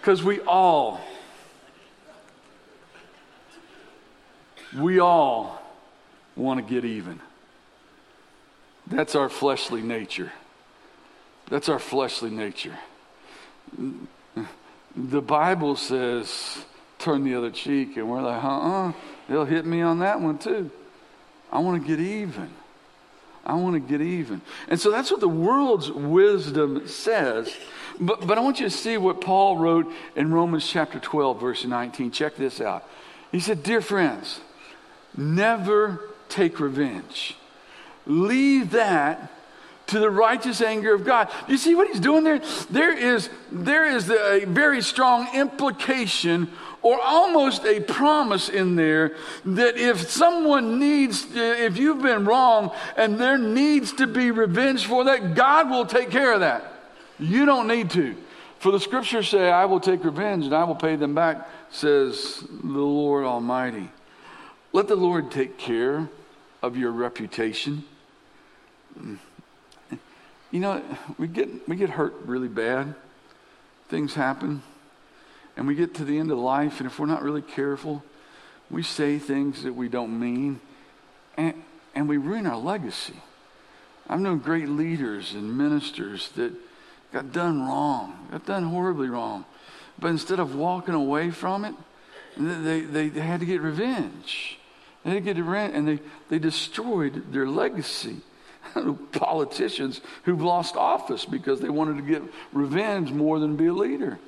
[0.00, 1.00] Because we all,
[4.78, 5.60] we all
[6.36, 7.20] want to get even.
[8.86, 10.30] That's our fleshly nature.
[11.48, 12.76] That's our fleshly nature.
[14.96, 16.64] The Bible says,
[16.98, 18.92] turn the other cheek, and we're like, uh uh-uh, uh,
[19.28, 20.70] they'll hit me on that one too.
[21.52, 22.50] I want to get even.
[23.44, 24.40] I want to get even.
[24.68, 27.54] And so that's what the world's wisdom says.
[28.00, 31.64] But, but I want you to see what Paul wrote in Romans chapter 12, verse
[31.64, 32.10] 19.
[32.10, 32.88] Check this out.
[33.30, 34.40] He said, Dear friends,
[35.16, 37.36] never take revenge.
[38.04, 39.30] Leave that
[39.88, 41.30] to the righteous anger of God.
[41.46, 42.40] You see what he's doing there?
[42.70, 46.50] There is, there is a very strong implication
[46.82, 53.18] or almost a promise in there that if someone needs, if you've been wrong and
[53.18, 56.72] there needs to be revenge for that, God will take care of that.
[57.18, 58.16] You don't need to.
[58.58, 62.44] For the scriptures say, I will take revenge and I will pay them back, says
[62.48, 63.90] the Lord Almighty.
[64.72, 66.08] Let the Lord take care
[66.62, 67.84] of your reputation.
[70.50, 70.82] You know,
[71.18, 72.94] we get, we get hurt really bad.
[73.88, 74.62] Things happen.
[75.56, 78.04] And we get to the end of life, and if we're not really careful,
[78.70, 80.60] we say things that we don't mean,
[81.36, 81.54] and,
[81.94, 83.14] and we ruin our legacy.
[84.08, 86.52] I've known great leaders and ministers that
[87.12, 89.44] got done wrong, got done horribly wrong.
[89.98, 91.74] But instead of walking away from it,
[92.36, 94.58] they, they, they had to get revenge.
[95.02, 98.18] They had to get revenge, and they, they destroyed their legacy.
[99.12, 102.22] Politicians who've lost office because they wanted to get
[102.52, 104.18] revenge more than be a leader.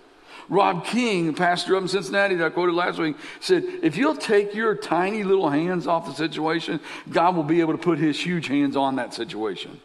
[0.48, 4.54] Rob King, pastor up in Cincinnati that I quoted last week, said, If you'll take
[4.54, 6.80] your tiny little hands off the situation,
[7.10, 9.80] God will be able to put his huge hands on that situation.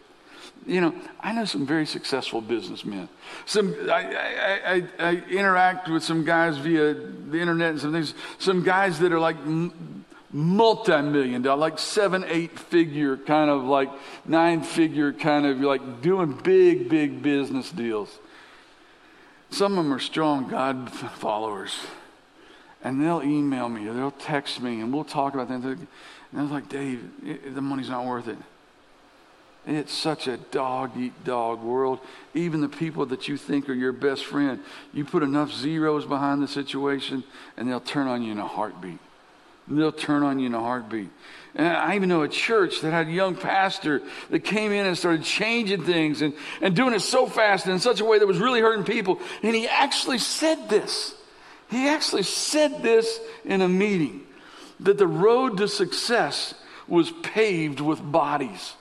[0.65, 3.09] You know, I know some very successful businessmen.
[3.45, 8.13] Some I, I, I, I interact with some guys via the internet and some things.
[8.39, 9.35] Some guys that are like
[10.33, 13.89] multi-million dollar, like seven, eight figure, kind of like
[14.25, 18.19] nine figure, kind of like doing big, big business deals.
[19.51, 21.75] Some of them are strong God followers.
[22.83, 25.63] And they'll email me or they'll text me and we'll talk about that.
[25.63, 25.87] And
[26.35, 28.37] I was like, Dave, the money's not worth it.
[29.65, 31.99] It's such a dog eat dog world.
[32.33, 34.59] Even the people that you think are your best friend,
[34.91, 37.23] you put enough zeros behind the situation
[37.55, 38.99] and they'll turn on you in a heartbeat.
[39.67, 41.09] They'll turn on you in a heartbeat.
[41.55, 44.97] And I even know a church that had a young pastor that came in and
[44.97, 48.27] started changing things and, and doing it so fast and in such a way that
[48.27, 49.19] was really hurting people.
[49.43, 51.15] And he actually said this.
[51.69, 54.21] He actually said this in a meeting
[54.79, 56.53] that the road to success
[56.87, 58.73] was paved with bodies.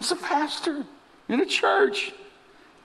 [0.00, 0.84] It's a pastor
[1.28, 2.12] in a church.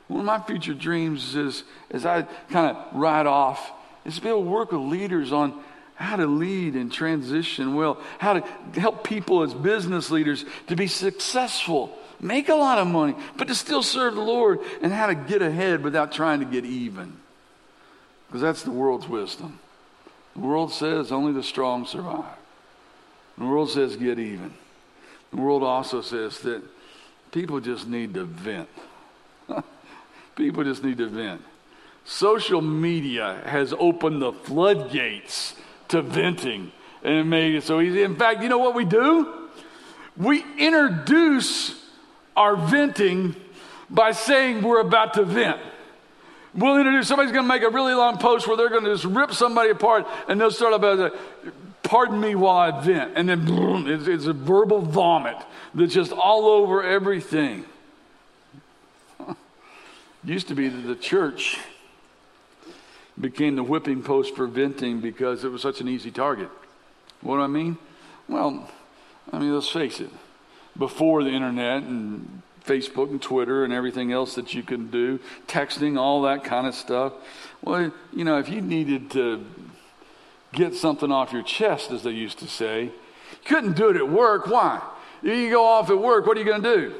[0.08, 3.72] One of my future dreams is, as I kind of ride off,
[4.04, 5.64] is to be able to work with leaders on
[5.96, 10.88] how to lead and transition well, how to help people as business leaders to be
[10.88, 15.16] successful, make a lot of money, but to still serve the Lord, and how to
[15.16, 17.18] get ahead without trying to get even.
[18.28, 19.60] Because that's the world's wisdom.
[20.34, 22.38] The world says only the strong survive.
[23.38, 24.54] The world says get even.
[25.32, 26.62] The world also says that
[27.32, 28.70] people just need to vent.
[30.36, 31.42] people just need to vent.
[32.04, 35.56] Social media has opened the floodgates
[35.92, 36.72] to venting
[37.04, 38.04] and it made it so easy.
[38.04, 39.42] In fact, you know what we do?
[40.18, 41.76] we introduce
[42.36, 43.36] our venting
[43.90, 45.60] by saying we're about to vent.
[46.54, 49.06] We'll introduce somebody's going to make a really long post where they're going to just
[49.06, 51.14] rip somebody apart and they'll start about, a
[51.82, 53.14] pardon me while I vent.
[53.16, 55.38] And then boom, it's, it's a verbal vomit
[55.74, 57.66] that's just all over everything.
[60.24, 61.58] Used to be that the church
[63.22, 66.50] became the whipping post for venting because it was such an easy target.
[67.22, 67.78] What do I mean?
[68.28, 68.70] Well,
[69.32, 70.10] I mean, let's face it.
[70.78, 76.00] Before the internet and Facebook and Twitter and everything else that you can do, texting,
[76.00, 77.14] all that kind of stuff.
[77.62, 79.46] Well, you know, if you needed to
[80.54, 82.92] get something off your chest, as they used to say, you
[83.46, 84.48] couldn't do it at work.
[84.48, 84.82] Why?
[85.22, 86.96] If You go off at work, what are you going to do?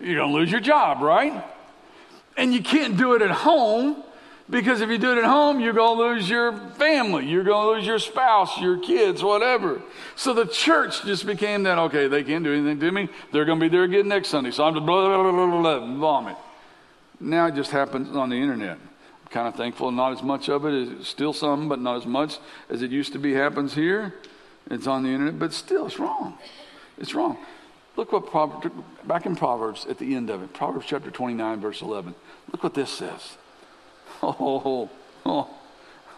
[0.00, 1.44] You're going to lose your job, right?
[2.36, 4.02] And you can't do it at home
[4.48, 7.26] because if you do it at home, you're going to lose your family.
[7.26, 9.82] You're going to lose your spouse, your kids, whatever.
[10.14, 13.08] So the church just became that, okay, they can't do anything to me.
[13.32, 14.52] They're going to be there again next Sunday.
[14.52, 16.36] So I'm just blah, blah, blah, blah, vomit.
[17.18, 18.78] Now it just happens on the internet.
[18.78, 22.06] I'm kind of thankful not as much of it, is still some, but not as
[22.06, 22.38] much
[22.70, 24.14] as it used to be happens here.
[24.70, 26.38] It's on the internet, but still, it's wrong.
[26.98, 27.38] It's wrong.
[27.96, 28.74] Look what Proverbs,
[29.04, 32.14] back in Proverbs at the end of it, Proverbs chapter 29, verse 11.
[32.52, 33.38] Look what this says.
[34.22, 34.90] Oh,
[35.24, 35.48] oh,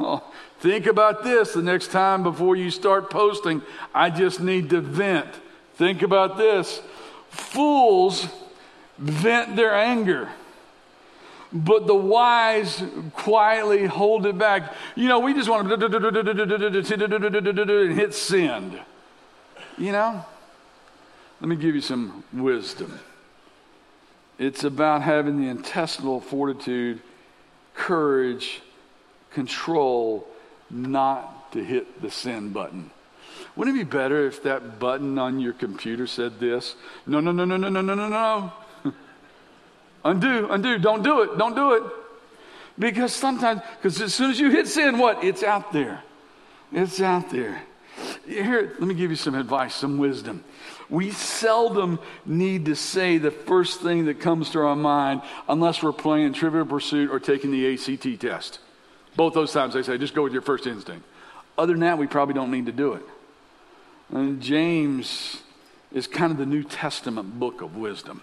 [0.00, 0.22] oh.
[0.60, 3.62] Think about this the next time before you start posting.
[3.94, 5.28] I just need to vent.
[5.76, 6.82] Think about this.
[7.30, 8.26] Fools
[8.98, 10.28] vent their anger,
[11.52, 12.82] but the wise
[13.14, 14.74] quietly hold it back.
[14.96, 18.80] You know, we just want to hit send.
[19.76, 20.24] You know?
[21.40, 22.98] Let me give you some wisdom.
[24.38, 27.00] It's about having the intestinal fortitude
[27.78, 28.60] courage,
[29.30, 30.26] control
[30.68, 32.90] not to hit the send button.
[33.56, 36.74] Wouldn't it be better if that button on your computer said this?
[37.06, 38.52] No, no, no, no, no, no, no, no, no.
[40.04, 41.82] undo, undo, don't do it, don't do it.
[42.78, 45.24] Because sometimes, because as soon as you hit send, what?
[45.24, 46.02] It's out there.
[46.72, 47.62] It's out there.
[48.26, 50.44] Here, let me give you some advice, some wisdom.
[50.90, 55.92] We seldom need to say the first thing that comes to our mind unless we're
[55.92, 58.60] playing Trivial Pursuit or taking the ACT test.
[59.16, 61.04] Both those times they say, just go with your first instinct.
[61.58, 63.02] Other than that, we probably don't need to do it.
[64.10, 65.42] And James
[65.92, 68.22] is kind of the New Testament book of wisdom.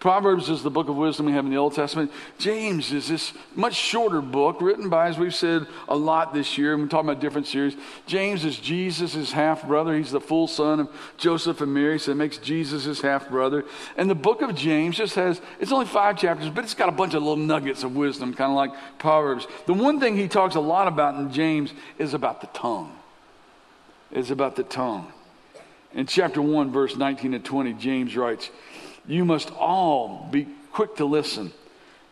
[0.00, 2.10] Proverbs is the book of wisdom we have in the Old Testament.
[2.38, 6.72] James is this much shorter book written by, as we've said a lot this year,
[6.72, 7.76] and we're talking about different series.
[8.06, 9.94] James is Jesus' half brother.
[9.94, 10.88] He's the full son of
[11.18, 13.66] Joseph and Mary, so it makes Jesus his half brother.
[13.98, 16.92] And the book of James just has, it's only five chapters, but it's got a
[16.92, 19.46] bunch of little nuggets of wisdom, kind of like Proverbs.
[19.66, 22.96] The one thing he talks a lot about in James is about the tongue.
[24.10, 25.12] It's about the tongue.
[25.92, 28.48] In chapter 1, verse 19 and 20, James writes,
[29.06, 31.52] you must all be quick to listen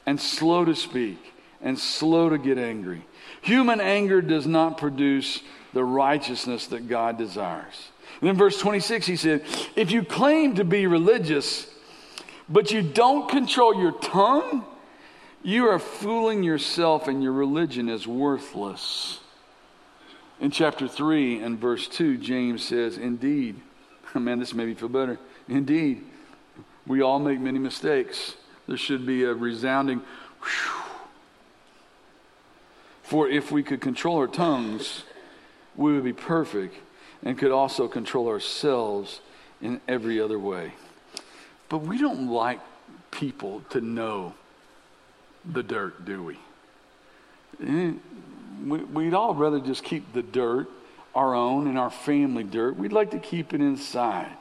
[0.06, 1.18] and slow to speak
[1.60, 3.04] and slow to get angry.
[3.42, 7.88] Human anger does not produce the righteousness that God desires.
[8.20, 9.44] And in verse 26, he said,
[9.76, 11.66] If you claim to be religious,
[12.48, 14.64] but you don't control your tongue,
[15.42, 19.20] you are fooling yourself and your religion is worthless.
[20.40, 23.56] In chapter 3 and verse 2, James says, Indeed,
[24.14, 25.18] man, this made me feel better.
[25.48, 26.04] Indeed,
[26.88, 28.34] we all make many mistakes.
[28.66, 30.00] There should be a resounding
[30.42, 30.82] whew.
[33.02, 35.04] For if we could control our tongues,
[35.76, 36.74] we would be perfect
[37.22, 39.20] and could also control ourselves
[39.60, 40.72] in every other way.
[41.68, 42.60] But we don't like
[43.10, 44.34] people to know
[45.44, 46.38] the dirt, do we?
[47.62, 47.92] Eh,
[48.66, 50.68] we'd all rather just keep the dirt,
[51.14, 52.76] our own and our family dirt.
[52.76, 54.37] We'd like to keep it inside.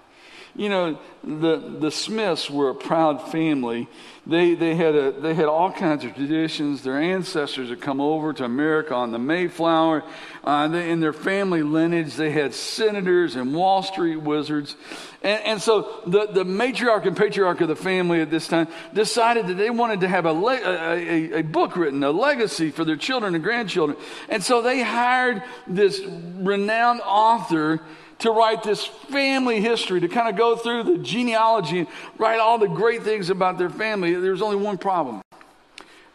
[0.58, 3.88] You know, the, the Smiths were a proud family.
[4.26, 6.82] They, they, had a, they had all kinds of traditions.
[6.82, 10.04] Their ancestors had come over to America on the Mayflower.
[10.44, 14.76] Uh, they, in their family lineage, they had senators and Wall Street wizards.
[15.22, 19.46] And, and so the, the matriarch and patriarch of the family at this time decided
[19.48, 22.84] that they wanted to have a, le- a, a, a book written, a legacy for
[22.84, 23.96] their children and grandchildren.
[24.28, 27.80] And so they hired this renowned author
[28.20, 31.88] to write this family history, to kind of go through the genealogy and
[32.18, 34.14] write all the great things about their family.
[34.14, 35.22] There's only one problem.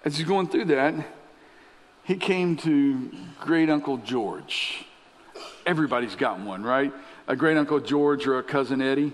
[0.04, 0.94] As he's going through that,
[2.04, 4.84] he came to great uncle George.
[5.64, 6.92] Everybody's got one, right?
[7.28, 9.12] A great uncle George or a cousin Eddie.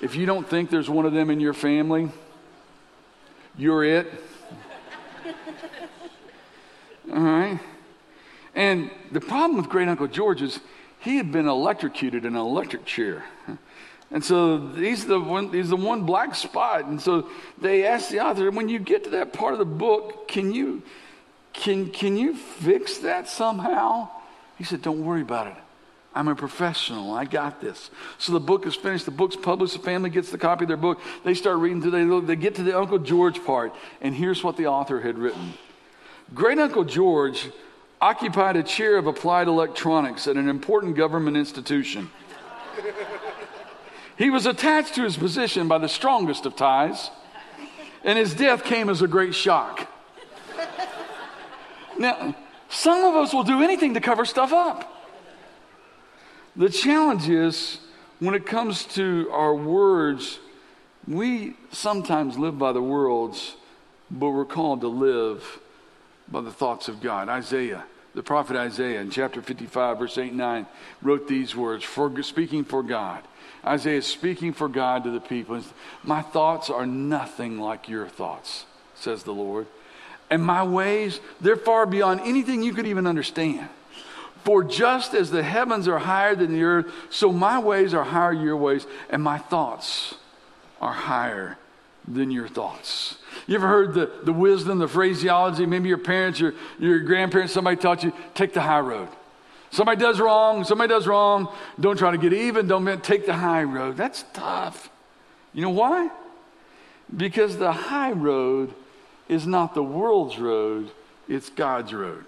[0.00, 2.08] If you don't think there's one of them in your family,
[3.56, 4.06] you're it.
[7.12, 7.58] All right?
[8.54, 10.60] And the problem with great uncle George is
[11.00, 13.24] he had been electrocuted in an electric chair.
[14.10, 16.86] And so he's the one, he's the one black spot.
[16.86, 17.28] And so
[17.60, 20.82] they asked the author, when you get to that part of the book, can you,
[21.52, 24.08] can, can you fix that somehow?
[24.56, 25.56] He said, don't worry about it.
[26.14, 27.12] I'm a professional.
[27.12, 27.90] I got this.
[28.16, 29.04] So the book is finished.
[29.04, 29.74] The book's published.
[29.74, 31.00] The family gets the copy of their book.
[31.22, 32.22] They start reading through.
[32.22, 33.74] They, they get to the Uncle George part.
[34.00, 35.52] And here's what the author had written
[36.34, 37.50] Great Uncle George
[38.00, 42.10] occupied a chair of applied electronics at an important government institution.
[44.16, 47.10] He was attached to his position by the strongest of ties,
[48.04, 49.88] and his death came as a great shock.
[51.98, 52.34] Now,
[52.68, 54.94] some of us will do anything to cover stuff up.
[56.54, 57.78] The challenge is
[58.18, 60.38] when it comes to our words,
[61.06, 63.54] we sometimes live by the words,
[64.10, 65.60] but we're called to live
[66.30, 67.28] by the thoughts of God.
[67.28, 70.66] Isaiah, the prophet Isaiah in chapter 55, verse 8 and 9,
[71.02, 73.22] wrote these words for, speaking for God.
[73.64, 75.62] Isaiah is speaking for God to the people.
[76.02, 78.64] My thoughts are nothing like your thoughts,
[78.94, 79.66] says the Lord.
[80.30, 83.68] And my ways, they're far beyond anything you could even understand.
[84.44, 88.34] For just as the heavens are higher than the earth, so my ways are higher
[88.34, 90.14] than your ways, and my thoughts
[90.80, 91.58] are higher
[92.06, 93.17] than your thoughts.
[93.46, 95.66] You ever heard the, the wisdom, the phraseology?
[95.66, 99.08] Maybe your parents, your, your grandparents, somebody taught you, take the high road.
[99.70, 101.52] Somebody does wrong, somebody does wrong.
[101.78, 102.66] Don't try to get even.
[102.68, 103.96] Don't take the high road.
[103.96, 104.90] That's tough.
[105.52, 106.10] You know why?
[107.14, 108.72] Because the high road
[109.28, 110.90] is not the world's road,
[111.28, 112.24] it's God's road.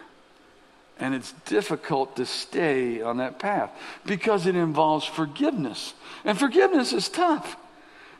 [0.98, 3.70] And it's difficult to stay on that path
[4.04, 5.94] because it involves forgiveness.
[6.26, 7.56] And forgiveness is tough.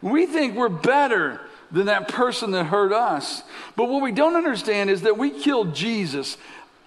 [0.00, 3.42] We think we're better than that person that hurt us.
[3.76, 6.36] But what we don't understand is that we kill Jesus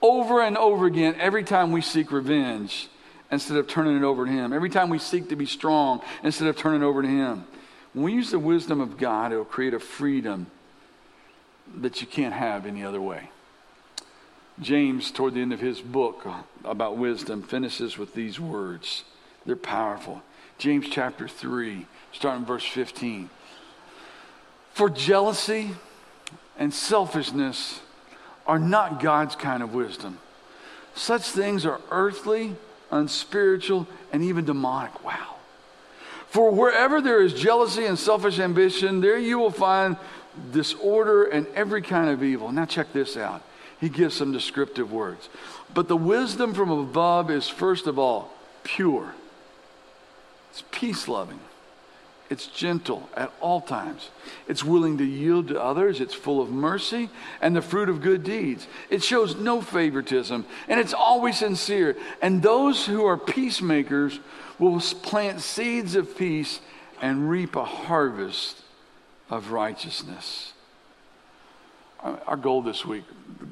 [0.02, 2.90] over and over again every time we seek revenge
[3.32, 4.54] instead of turning it over to Him.
[4.54, 7.46] Every time we seek to be strong instead of turning it over to Him.
[7.94, 10.48] When we use the wisdom of God, it will create a freedom
[11.78, 13.30] that you can't have any other way.
[14.60, 16.28] James, toward the end of his book
[16.64, 19.04] about wisdom, finishes with these words.
[19.46, 20.22] They're powerful.
[20.58, 23.30] James chapter 3, starting verse 15.
[24.74, 25.72] For jealousy
[26.58, 27.80] and selfishness
[28.46, 30.18] are not God's kind of wisdom.
[30.96, 32.56] Such things are earthly,
[32.92, 35.04] unspiritual, and even demonic.
[35.04, 35.36] Wow.
[36.28, 39.96] For wherever there is jealousy and selfish ambition, there you will find
[40.52, 42.52] disorder and every kind of evil.
[42.52, 43.44] Now, check this out.
[43.80, 45.30] He gives some descriptive words.
[45.74, 48.32] But the wisdom from above is, first of all,
[48.64, 49.14] pure,
[50.50, 51.40] it's peace loving
[52.34, 54.10] it's gentle at all times.
[54.48, 56.02] It's willing to yield to others.
[56.02, 57.12] It's full of mercy
[57.42, 58.66] and the fruit of good deeds.
[58.90, 61.96] It shows no favoritism and it's always sincere.
[62.24, 64.20] And those who are peacemakers
[64.58, 66.60] will plant seeds of peace
[67.00, 68.64] and reap a harvest
[69.30, 70.54] of righteousness.
[72.04, 73.04] Uh, our goal this week,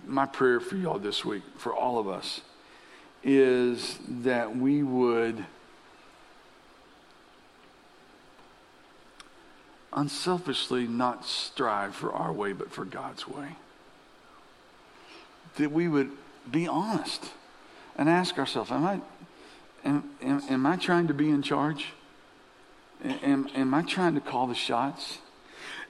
[0.07, 2.41] my prayer for y'all this week, for all of us,
[3.23, 5.45] is that we would
[9.93, 13.55] unselfishly not strive for our way, but for God's way.
[15.57, 16.11] That we would
[16.49, 17.31] be honest
[17.95, 19.01] and ask ourselves, am I,
[19.83, 21.87] am, am, am I trying to be in charge?
[23.03, 25.17] Am, am I trying to call the shots?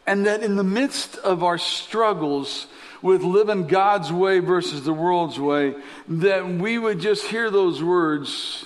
[0.07, 2.67] And that in the midst of our struggles
[3.01, 5.75] with living God's way versus the world's way,
[6.07, 8.65] that we would just hear those words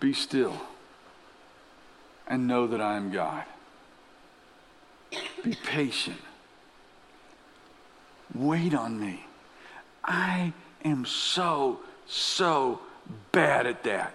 [0.00, 0.56] be still
[2.26, 3.44] and know that I am God.
[5.42, 6.16] Be patient.
[8.34, 9.24] Wait on me.
[10.04, 10.52] I
[10.84, 12.80] am so, so
[13.32, 14.14] bad at that.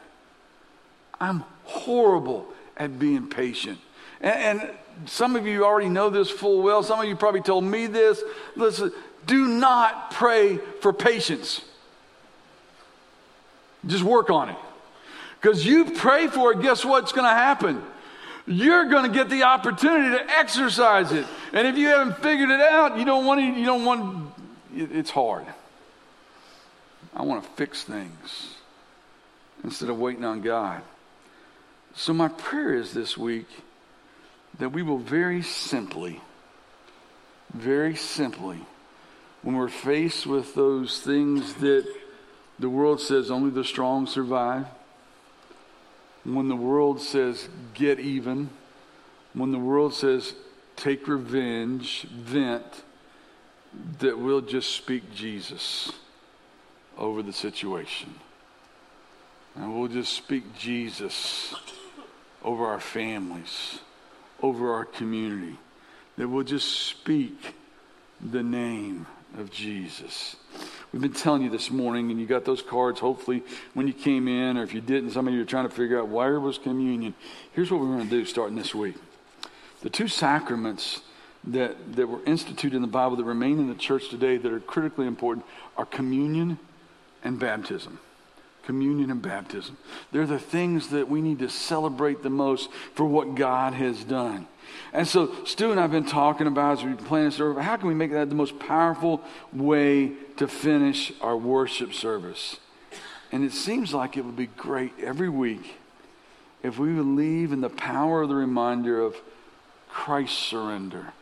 [1.20, 2.48] I'm horrible
[2.78, 3.80] at being patient.
[4.22, 4.70] And, and,
[5.06, 6.84] some of you already know this full well.
[6.84, 8.22] Some of you probably told me this.
[8.58, 8.92] Listen,
[9.26, 11.62] do not pray for patience.
[13.88, 14.58] Just work on it.
[15.40, 17.82] Because you pray for it, guess what's going to happen?
[18.50, 21.28] You're going to get the opportunity to exercise it.
[21.54, 24.34] And if you haven't figured it out, you don't want to, you don't want,
[24.76, 25.46] it's hard.
[27.16, 28.56] I want to fix things
[29.64, 30.82] instead of waiting on God.
[31.94, 33.48] So, my prayer is this week
[34.58, 36.20] that we will very simply,
[37.54, 38.60] very simply,
[39.44, 41.86] when we're faced with those things that
[42.58, 44.66] the world says only the strong survive,
[46.24, 48.50] when the world says get even,
[49.34, 50.34] when the world says
[50.76, 52.84] take revenge, vent,
[54.00, 55.92] that we'll just speak Jesus
[56.98, 58.16] over the situation.
[59.56, 61.54] And we'll just speak Jesus
[62.44, 63.80] over our families,
[64.42, 65.58] over our community,
[66.18, 67.56] that we'll just speak
[68.22, 69.06] the name
[69.38, 70.36] of Jesus.
[70.92, 73.44] We've been telling you this morning, and you got those cards hopefully
[73.76, 76.00] when you came in, or if you didn't, some of you are trying to figure
[76.00, 77.14] out where was communion.
[77.54, 78.96] Here's what we're going to do starting this week.
[79.82, 81.02] The two sacraments
[81.44, 84.60] that, that were instituted in the Bible that remain in the church today that are
[84.60, 85.46] critically important
[85.78, 86.58] are communion
[87.24, 88.00] and baptism.
[88.64, 89.78] Communion and baptism.
[90.12, 94.48] They're the things that we need to celebrate the most for what God has done.
[94.92, 97.78] And so, Stu and I have been talking about as we've been planning service, how
[97.78, 99.22] can we make that the most powerful
[99.54, 102.58] way to finish our worship service?
[103.32, 105.76] And it seems like it would be great every week
[106.64, 109.16] if we would leave in the power of the reminder of
[109.88, 111.14] Christ's surrender.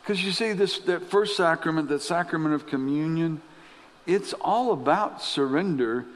[0.00, 3.42] Because you see, this that first sacrament, that sacrament of communion,
[4.06, 6.06] it's all about surrender,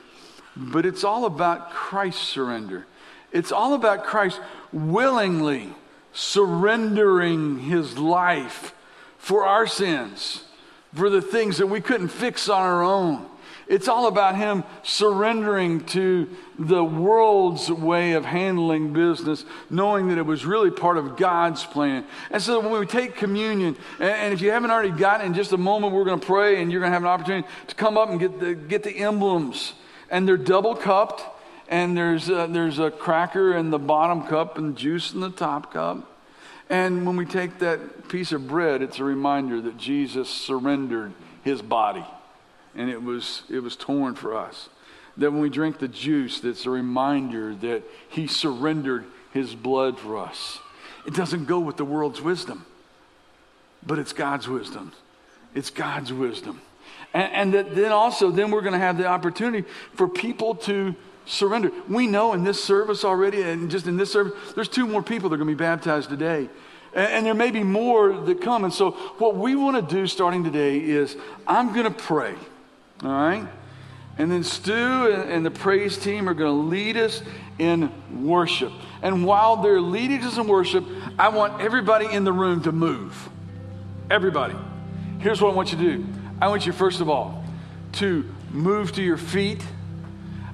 [0.56, 2.86] but it's all about Christ's surrender.
[3.32, 4.40] It's all about Christ
[4.72, 5.74] willingly
[6.12, 8.74] surrendering his life
[9.18, 10.44] for our sins,
[10.94, 13.26] for the things that we couldn't fix on our own.
[13.68, 20.26] It's all about him surrendering to the world's way of handling business, knowing that it
[20.26, 22.04] was really part of God's plan.
[22.30, 25.56] And so when we take communion, and, if you haven't already gotten in just a
[25.56, 28.10] moment we're going to pray and you're going to have an opportunity to come up
[28.10, 29.72] and get the, get the emblems.
[30.10, 31.24] And they're double cupped
[31.72, 35.72] and there's a, there's a cracker in the bottom cup and juice in the top
[35.72, 36.06] cup.
[36.68, 41.62] And when we take that piece of bread, it's a reminder that Jesus surrendered his
[41.62, 42.04] body
[42.74, 44.68] and it was, it was torn for us.
[45.16, 50.18] That when we drink the juice, that's a reminder that he surrendered his blood for
[50.18, 50.58] us.
[51.06, 52.66] It doesn't go with the world's wisdom,
[53.86, 54.92] but it's God's wisdom.
[55.54, 56.60] It's God's wisdom.
[57.14, 60.94] And, and that then also, then we're going to have the opportunity for people to
[61.24, 61.70] surrender.
[61.88, 65.28] We know in this service already, and just in this service, there's two more people
[65.28, 66.48] that are going to be baptized today.
[66.94, 68.64] And, and there may be more that come.
[68.64, 71.16] And so, what we want to do starting today is
[71.46, 72.34] I'm going to pray,
[73.02, 73.46] all right?
[74.18, 77.22] And then Stu and, and the praise team are going to lead us
[77.58, 77.90] in
[78.24, 78.72] worship.
[79.02, 80.84] And while they're leading us in worship,
[81.18, 83.28] I want everybody in the room to move.
[84.10, 84.54] Everybody.
[85.18, 86.06] Here's what I want you to do
[86.40, 87.44] I want you, first of all,
[87.94, 89.64] to move to your feet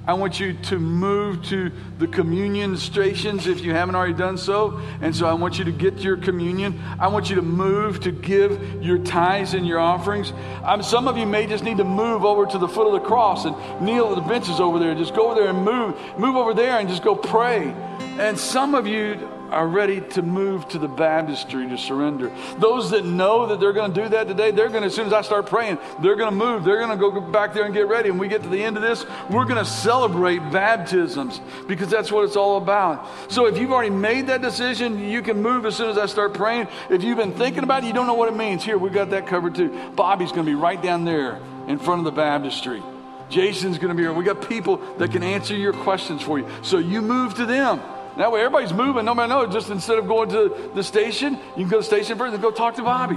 [0.09, 4.81] I want you to move to the communion stations if you haven't already done so.
[5.01, 6.81] And so I want you to get your communion.
[6.99, 10.33] I want you to move to give your tithes and your offerings.
[10.63, 13.07] Um, some of you may just need to move over to the foot of the
[13.07, 13.55] cross and
[13.85, 14.95] kneel at the benches over there.
[14.95, 15.95] Just go over there and move.
[16.17, 17.71] Move over there and just go pray.
[18.17, 22.31] And some of you are ready to move to the baptistry to surrender.
[22.57, 25.07] Those that know that they're going to do that today, they're going to, as soon
[25.07, 26.63] as I start praying, they're going to move.
[26.63, 28.09] They're going to go back there and get ready.
[28.09, 32.11] And we get to the end of this, we're going to celebrate baptisms because that's
[32.11, 33.07] what it's all about.
[33.31, 36.33] So if you've already made that decision, you can move as soon as I start
[36.33, 36.67] praying.
[36.89, 38.63] If you've been thinking about it, you don't know what it means.
[38.63, 39.91] Here, we got that covered too.
[39.95, 42.81] Bobby's going to be right down there in front of the baptistry.
[43.29, 44.13] Jason's going to be here.
[44.13, 46.47] We got people that can answer your questions for you.
[46.63, 47.79] So you move to them.
[48.19, 49.53] That way everybody's moving, nobody knows.
[49.53, 52.43] Just instead of going to the station, you can go to the station first and
[52.43, 53.15] go talk to Bobby.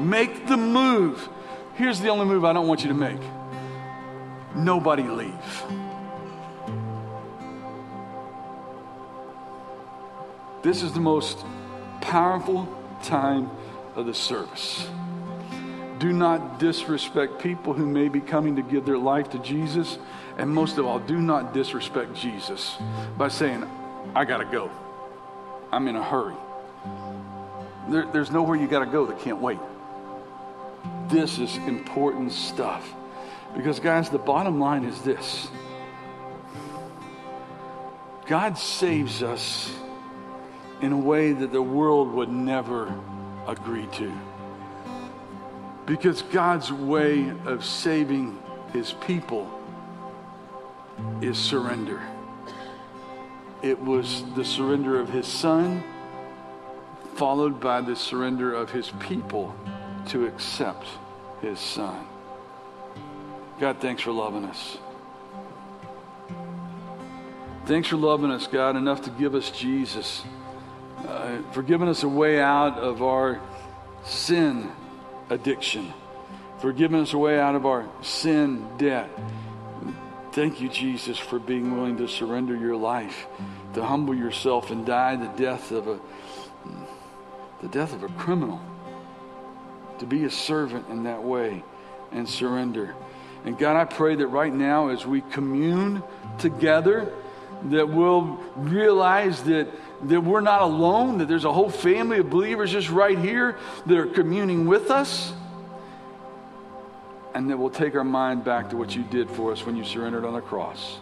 [0.00, 1.28] Make the move.
[1.74, 3.20] Here's the only move I don't want you to make
[4.56, 5.62] nobody leave.
[10.62, 11.44] This is the most
[12.00, 12.66] powerful
[13.02, 13.50] time
[13.94, 14.88] of the service.
[15.98, 19.98] Do not disrespect people who may be coming to give their life to Jesus.
[20.38, 22.78] And most of all, do not disrespect Jesus
[23.18, 23.68] by saying,
[24.14, 24.70] I got to go.
[25.72, 26.36] I'm in a hurry.
[27.88, 29.58] There, there's nowhere you got to go that can't wait.
[31.08, 32.94] This is important stuff.
[33.56, 35.48] Because, guys, the bottom line is this
[38.26, 39.72] God saves us
[40.82, 42.94] in a way that the world would never
[43.46, 44.12] agree to.
[45.86, 48.38] Because God's way of saving
[48.72, 49.50] his people
[51.22, 52.02] is surrender.
[53.62, 55.82] It was the surrender of his son,
[57.16, 59.54] followed by the surrender of his people
[60.08, 60.86] to accept
[61.42, 62.06] his son.
[63.58, 64.78] God, thanks for loving us.
[67.66, 70.22] Thanks for loving us, God, enough to give us Jesus,
[71.06, 73.40] uh, for giving us a way out of our
[74.04, 74.70] sin
[75.28, 75.92] addiction,
[76.60, 79.10] for giving us a way out of our sin debt.
[80.38, 83.26] Thank you, Jesus, for being willing to surrender your life,
[83.74, 85.98] to humble yourself and die the death of a
[87.60, 88.60] the death of a criminal.
[89.98, 91.64] To be a servant in that way
[92.12, 92.94] and surrender.
[93.44, 96.04] And God, I pray that right now as we commune
[96.38, 97.12] together,
[97.70, 99.66] that we'll realize that,
[100.04, 103.98] that we're not alone, that there's a whole family of believers just right here that
[103.98, 105.32] are communing with us.
[107.38, 109.84] And that we'll take our mind back to what you did for us when you
[109.84, 110.98] surrendered on the cross.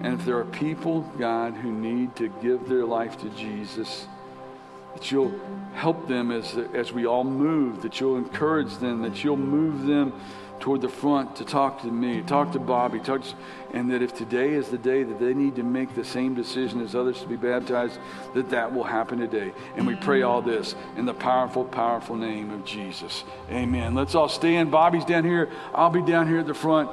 [0.00, 4.08] And if there are people, God, who need to give their life to Jesus,
[4.92, 5.32] that you'll
[5.74, 10.20] help them as, as we all move, that you'll encourage them, that you'll move them
[10.62, 13.34] toward the front to talk to me, talk to Bobby, talk to,
[13.74, 16.80] and that if today is the day that they need to make the same decision
[16.80, 17.98] as others to be baptized,
[18.34, 19.52] that that will happen today.
[19.76, 23.24] And we pray all this in the powerful, powerful name of Jesus.
[23.50, 23.96] Amen.
[23.96, 24.70] Let's all stand.
[24.70, 25.50] Bobby's down here.
[25.74, 26.88] I'll be down here at the front.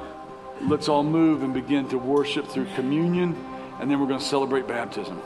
[0.62, 3.36] Let's all move and begin to worship through communion,
[3.78, 5.22] and then we're going to celebrate baptism.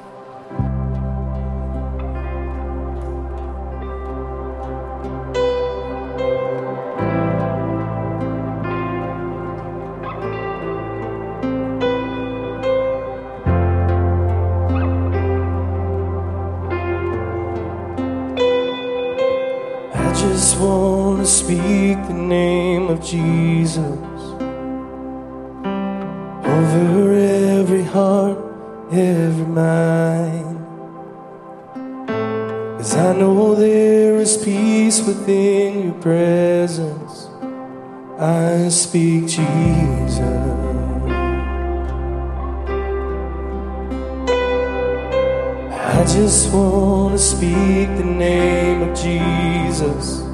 [23.05, 23.99] Jesus
[26.47, 28.39] over every heart,
[28.93, 30.59] every mind.
[32.79, 37.29] Cause I know there is peace within your presence.
[38.19, 40.19] I speak Jesus.
[45.71, 50.34] I just want to speak the name of Jesus.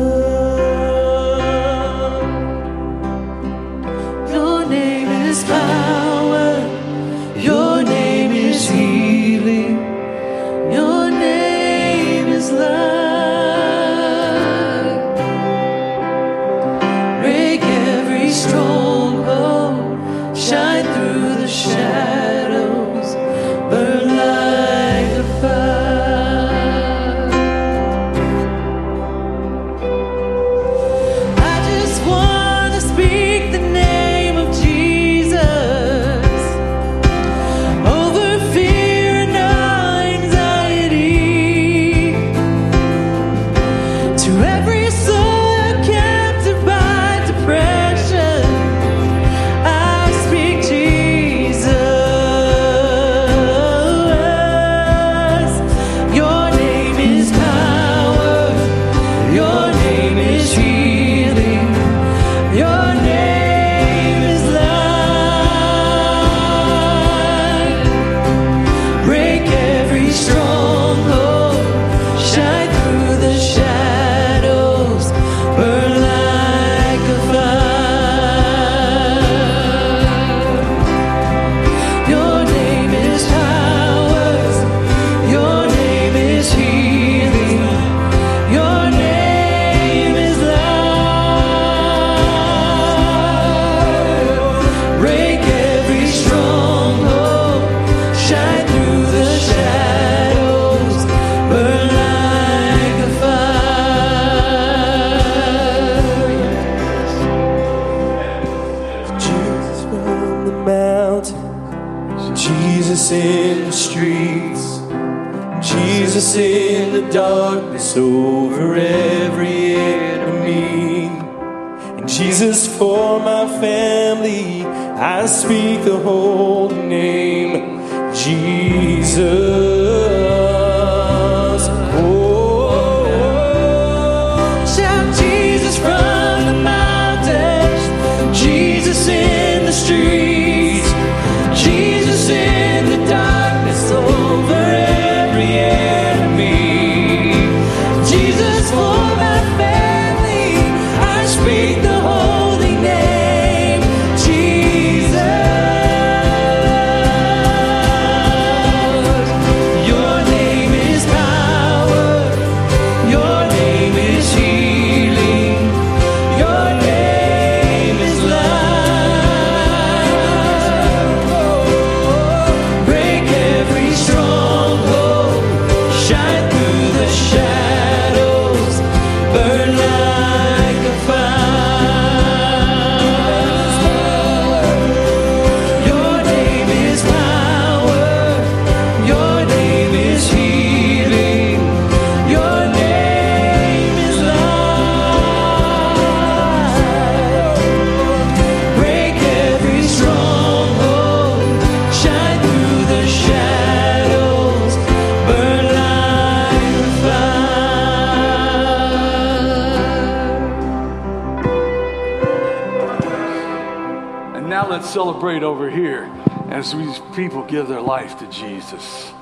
[215.21, 216.11] Celebrate over here
[216.49, 219.13] as these people give their life to Jesus.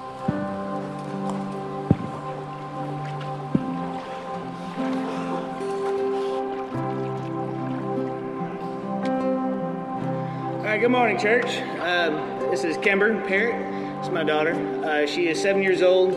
[10.56, 11.58] All right, good morning, church.
[11.82, 14.00] Um, this is Kimber Parrott.
[14.00, 14.54] It's my daughter.
[14.86, 16.14] Uh, she is seven years old,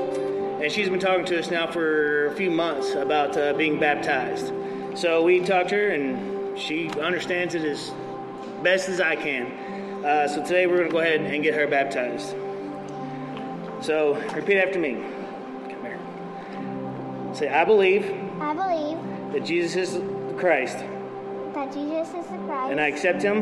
[0.62, 4.52] and she's been talking to us now for a few months about uh, being baptized.
[4.94, 7.92] So we talked to her, and she understands it as
[8.62, 10.04] best as I can.
[10.04, 12.34] Uh, so today we're going to go ahead and get her baptized.
[13.80, 14.94] So repeat after me.
[15.68, 17.34] Come here.
[17.34, 18.04] Say, I believe
[18.40, 20.78] I believe that Jesus is the Christ,
[21.54, 23.38] that Jesus is the Christ, and I accept him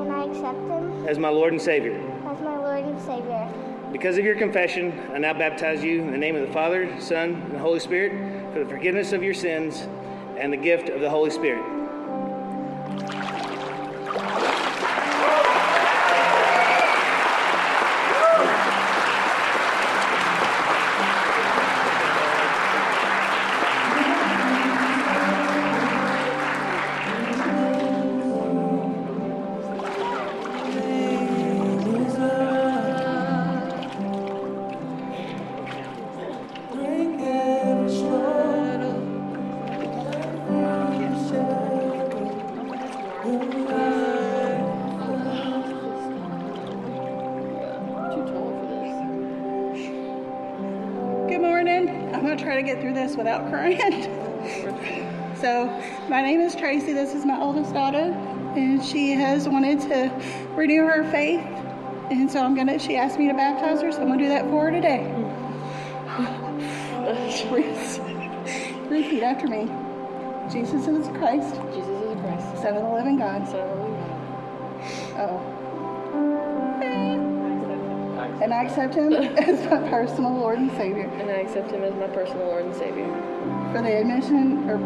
[0.00, 1.94] and I accept him as my Lord and Savior.
[2.26, 3.48] as my Lord and Savior.
[3.92, 7.34] Because of your confession, I now baptize you in the name of the Father, Son,
[7.50, 8.12] and Holy Spirit
[8.52, 9.86] for the forgiveness of your sins
[10.38, 11.64] and the gift of the Holy Spirit.
[52.56, 53.78] Try to get through this without crying.
[55.36, 55.66] so,
[56.08, 56.94] my name is Tracy.
[56.94, 58.14] This is my oldest daughter,
[58.56, 60.10] and she has wanted to
[60.54, 61.44] renew her faith.
[62.10, 64.46] And so, I'm to, she asked me to baptize her, so I'm to do that
[64.46, 65.04] for her today.
[68.88, 69.68] Repeat after me
[70.50, 72.62] Jesus is Christ, Jesus is Christ.
[72.62, 73.46] Son of the living God.
[73.46, 74.10] Son of the living God.
[75.18, 75.55] Oh.
[78.46, 81.06] And I accept him as my personal Lord and Savior.
[81.18, 83.12] And I accept him as my personal Lord and Savior.
[83.72, 84.78] for the admission or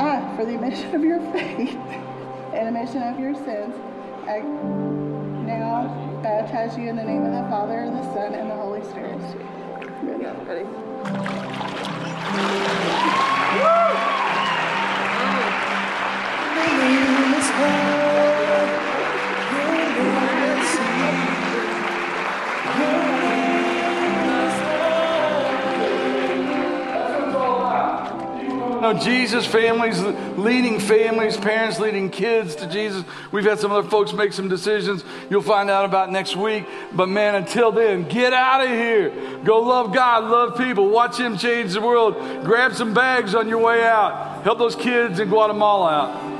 [0.00, 1.78] ah for the admission of your faith
[2.52, 3.72] and admission of your sins.
[4.26, 4.40] I
[5.46, 8.82] now baptize you in the name of the Father, and the Son, and the Holy
[8.82, 9.20] Spirit.
[10.48, 10.64] Ready?
[28.84, 29.98] No, Jesus families
[30.36, 33.02] leading families, parents leading kids to Jesus.
[33.32, 36.66] We've had some other folks make some decisions you'll find out about next week.
[36.92, 39.40] But man, until then, get out of here.
[39.42, 42.44] Go love God, love people, watch Him change the world.
[42.44, 44.42] Grab some bags on your way out.
[44.42, 46.33] Help those kids in Guatemala out.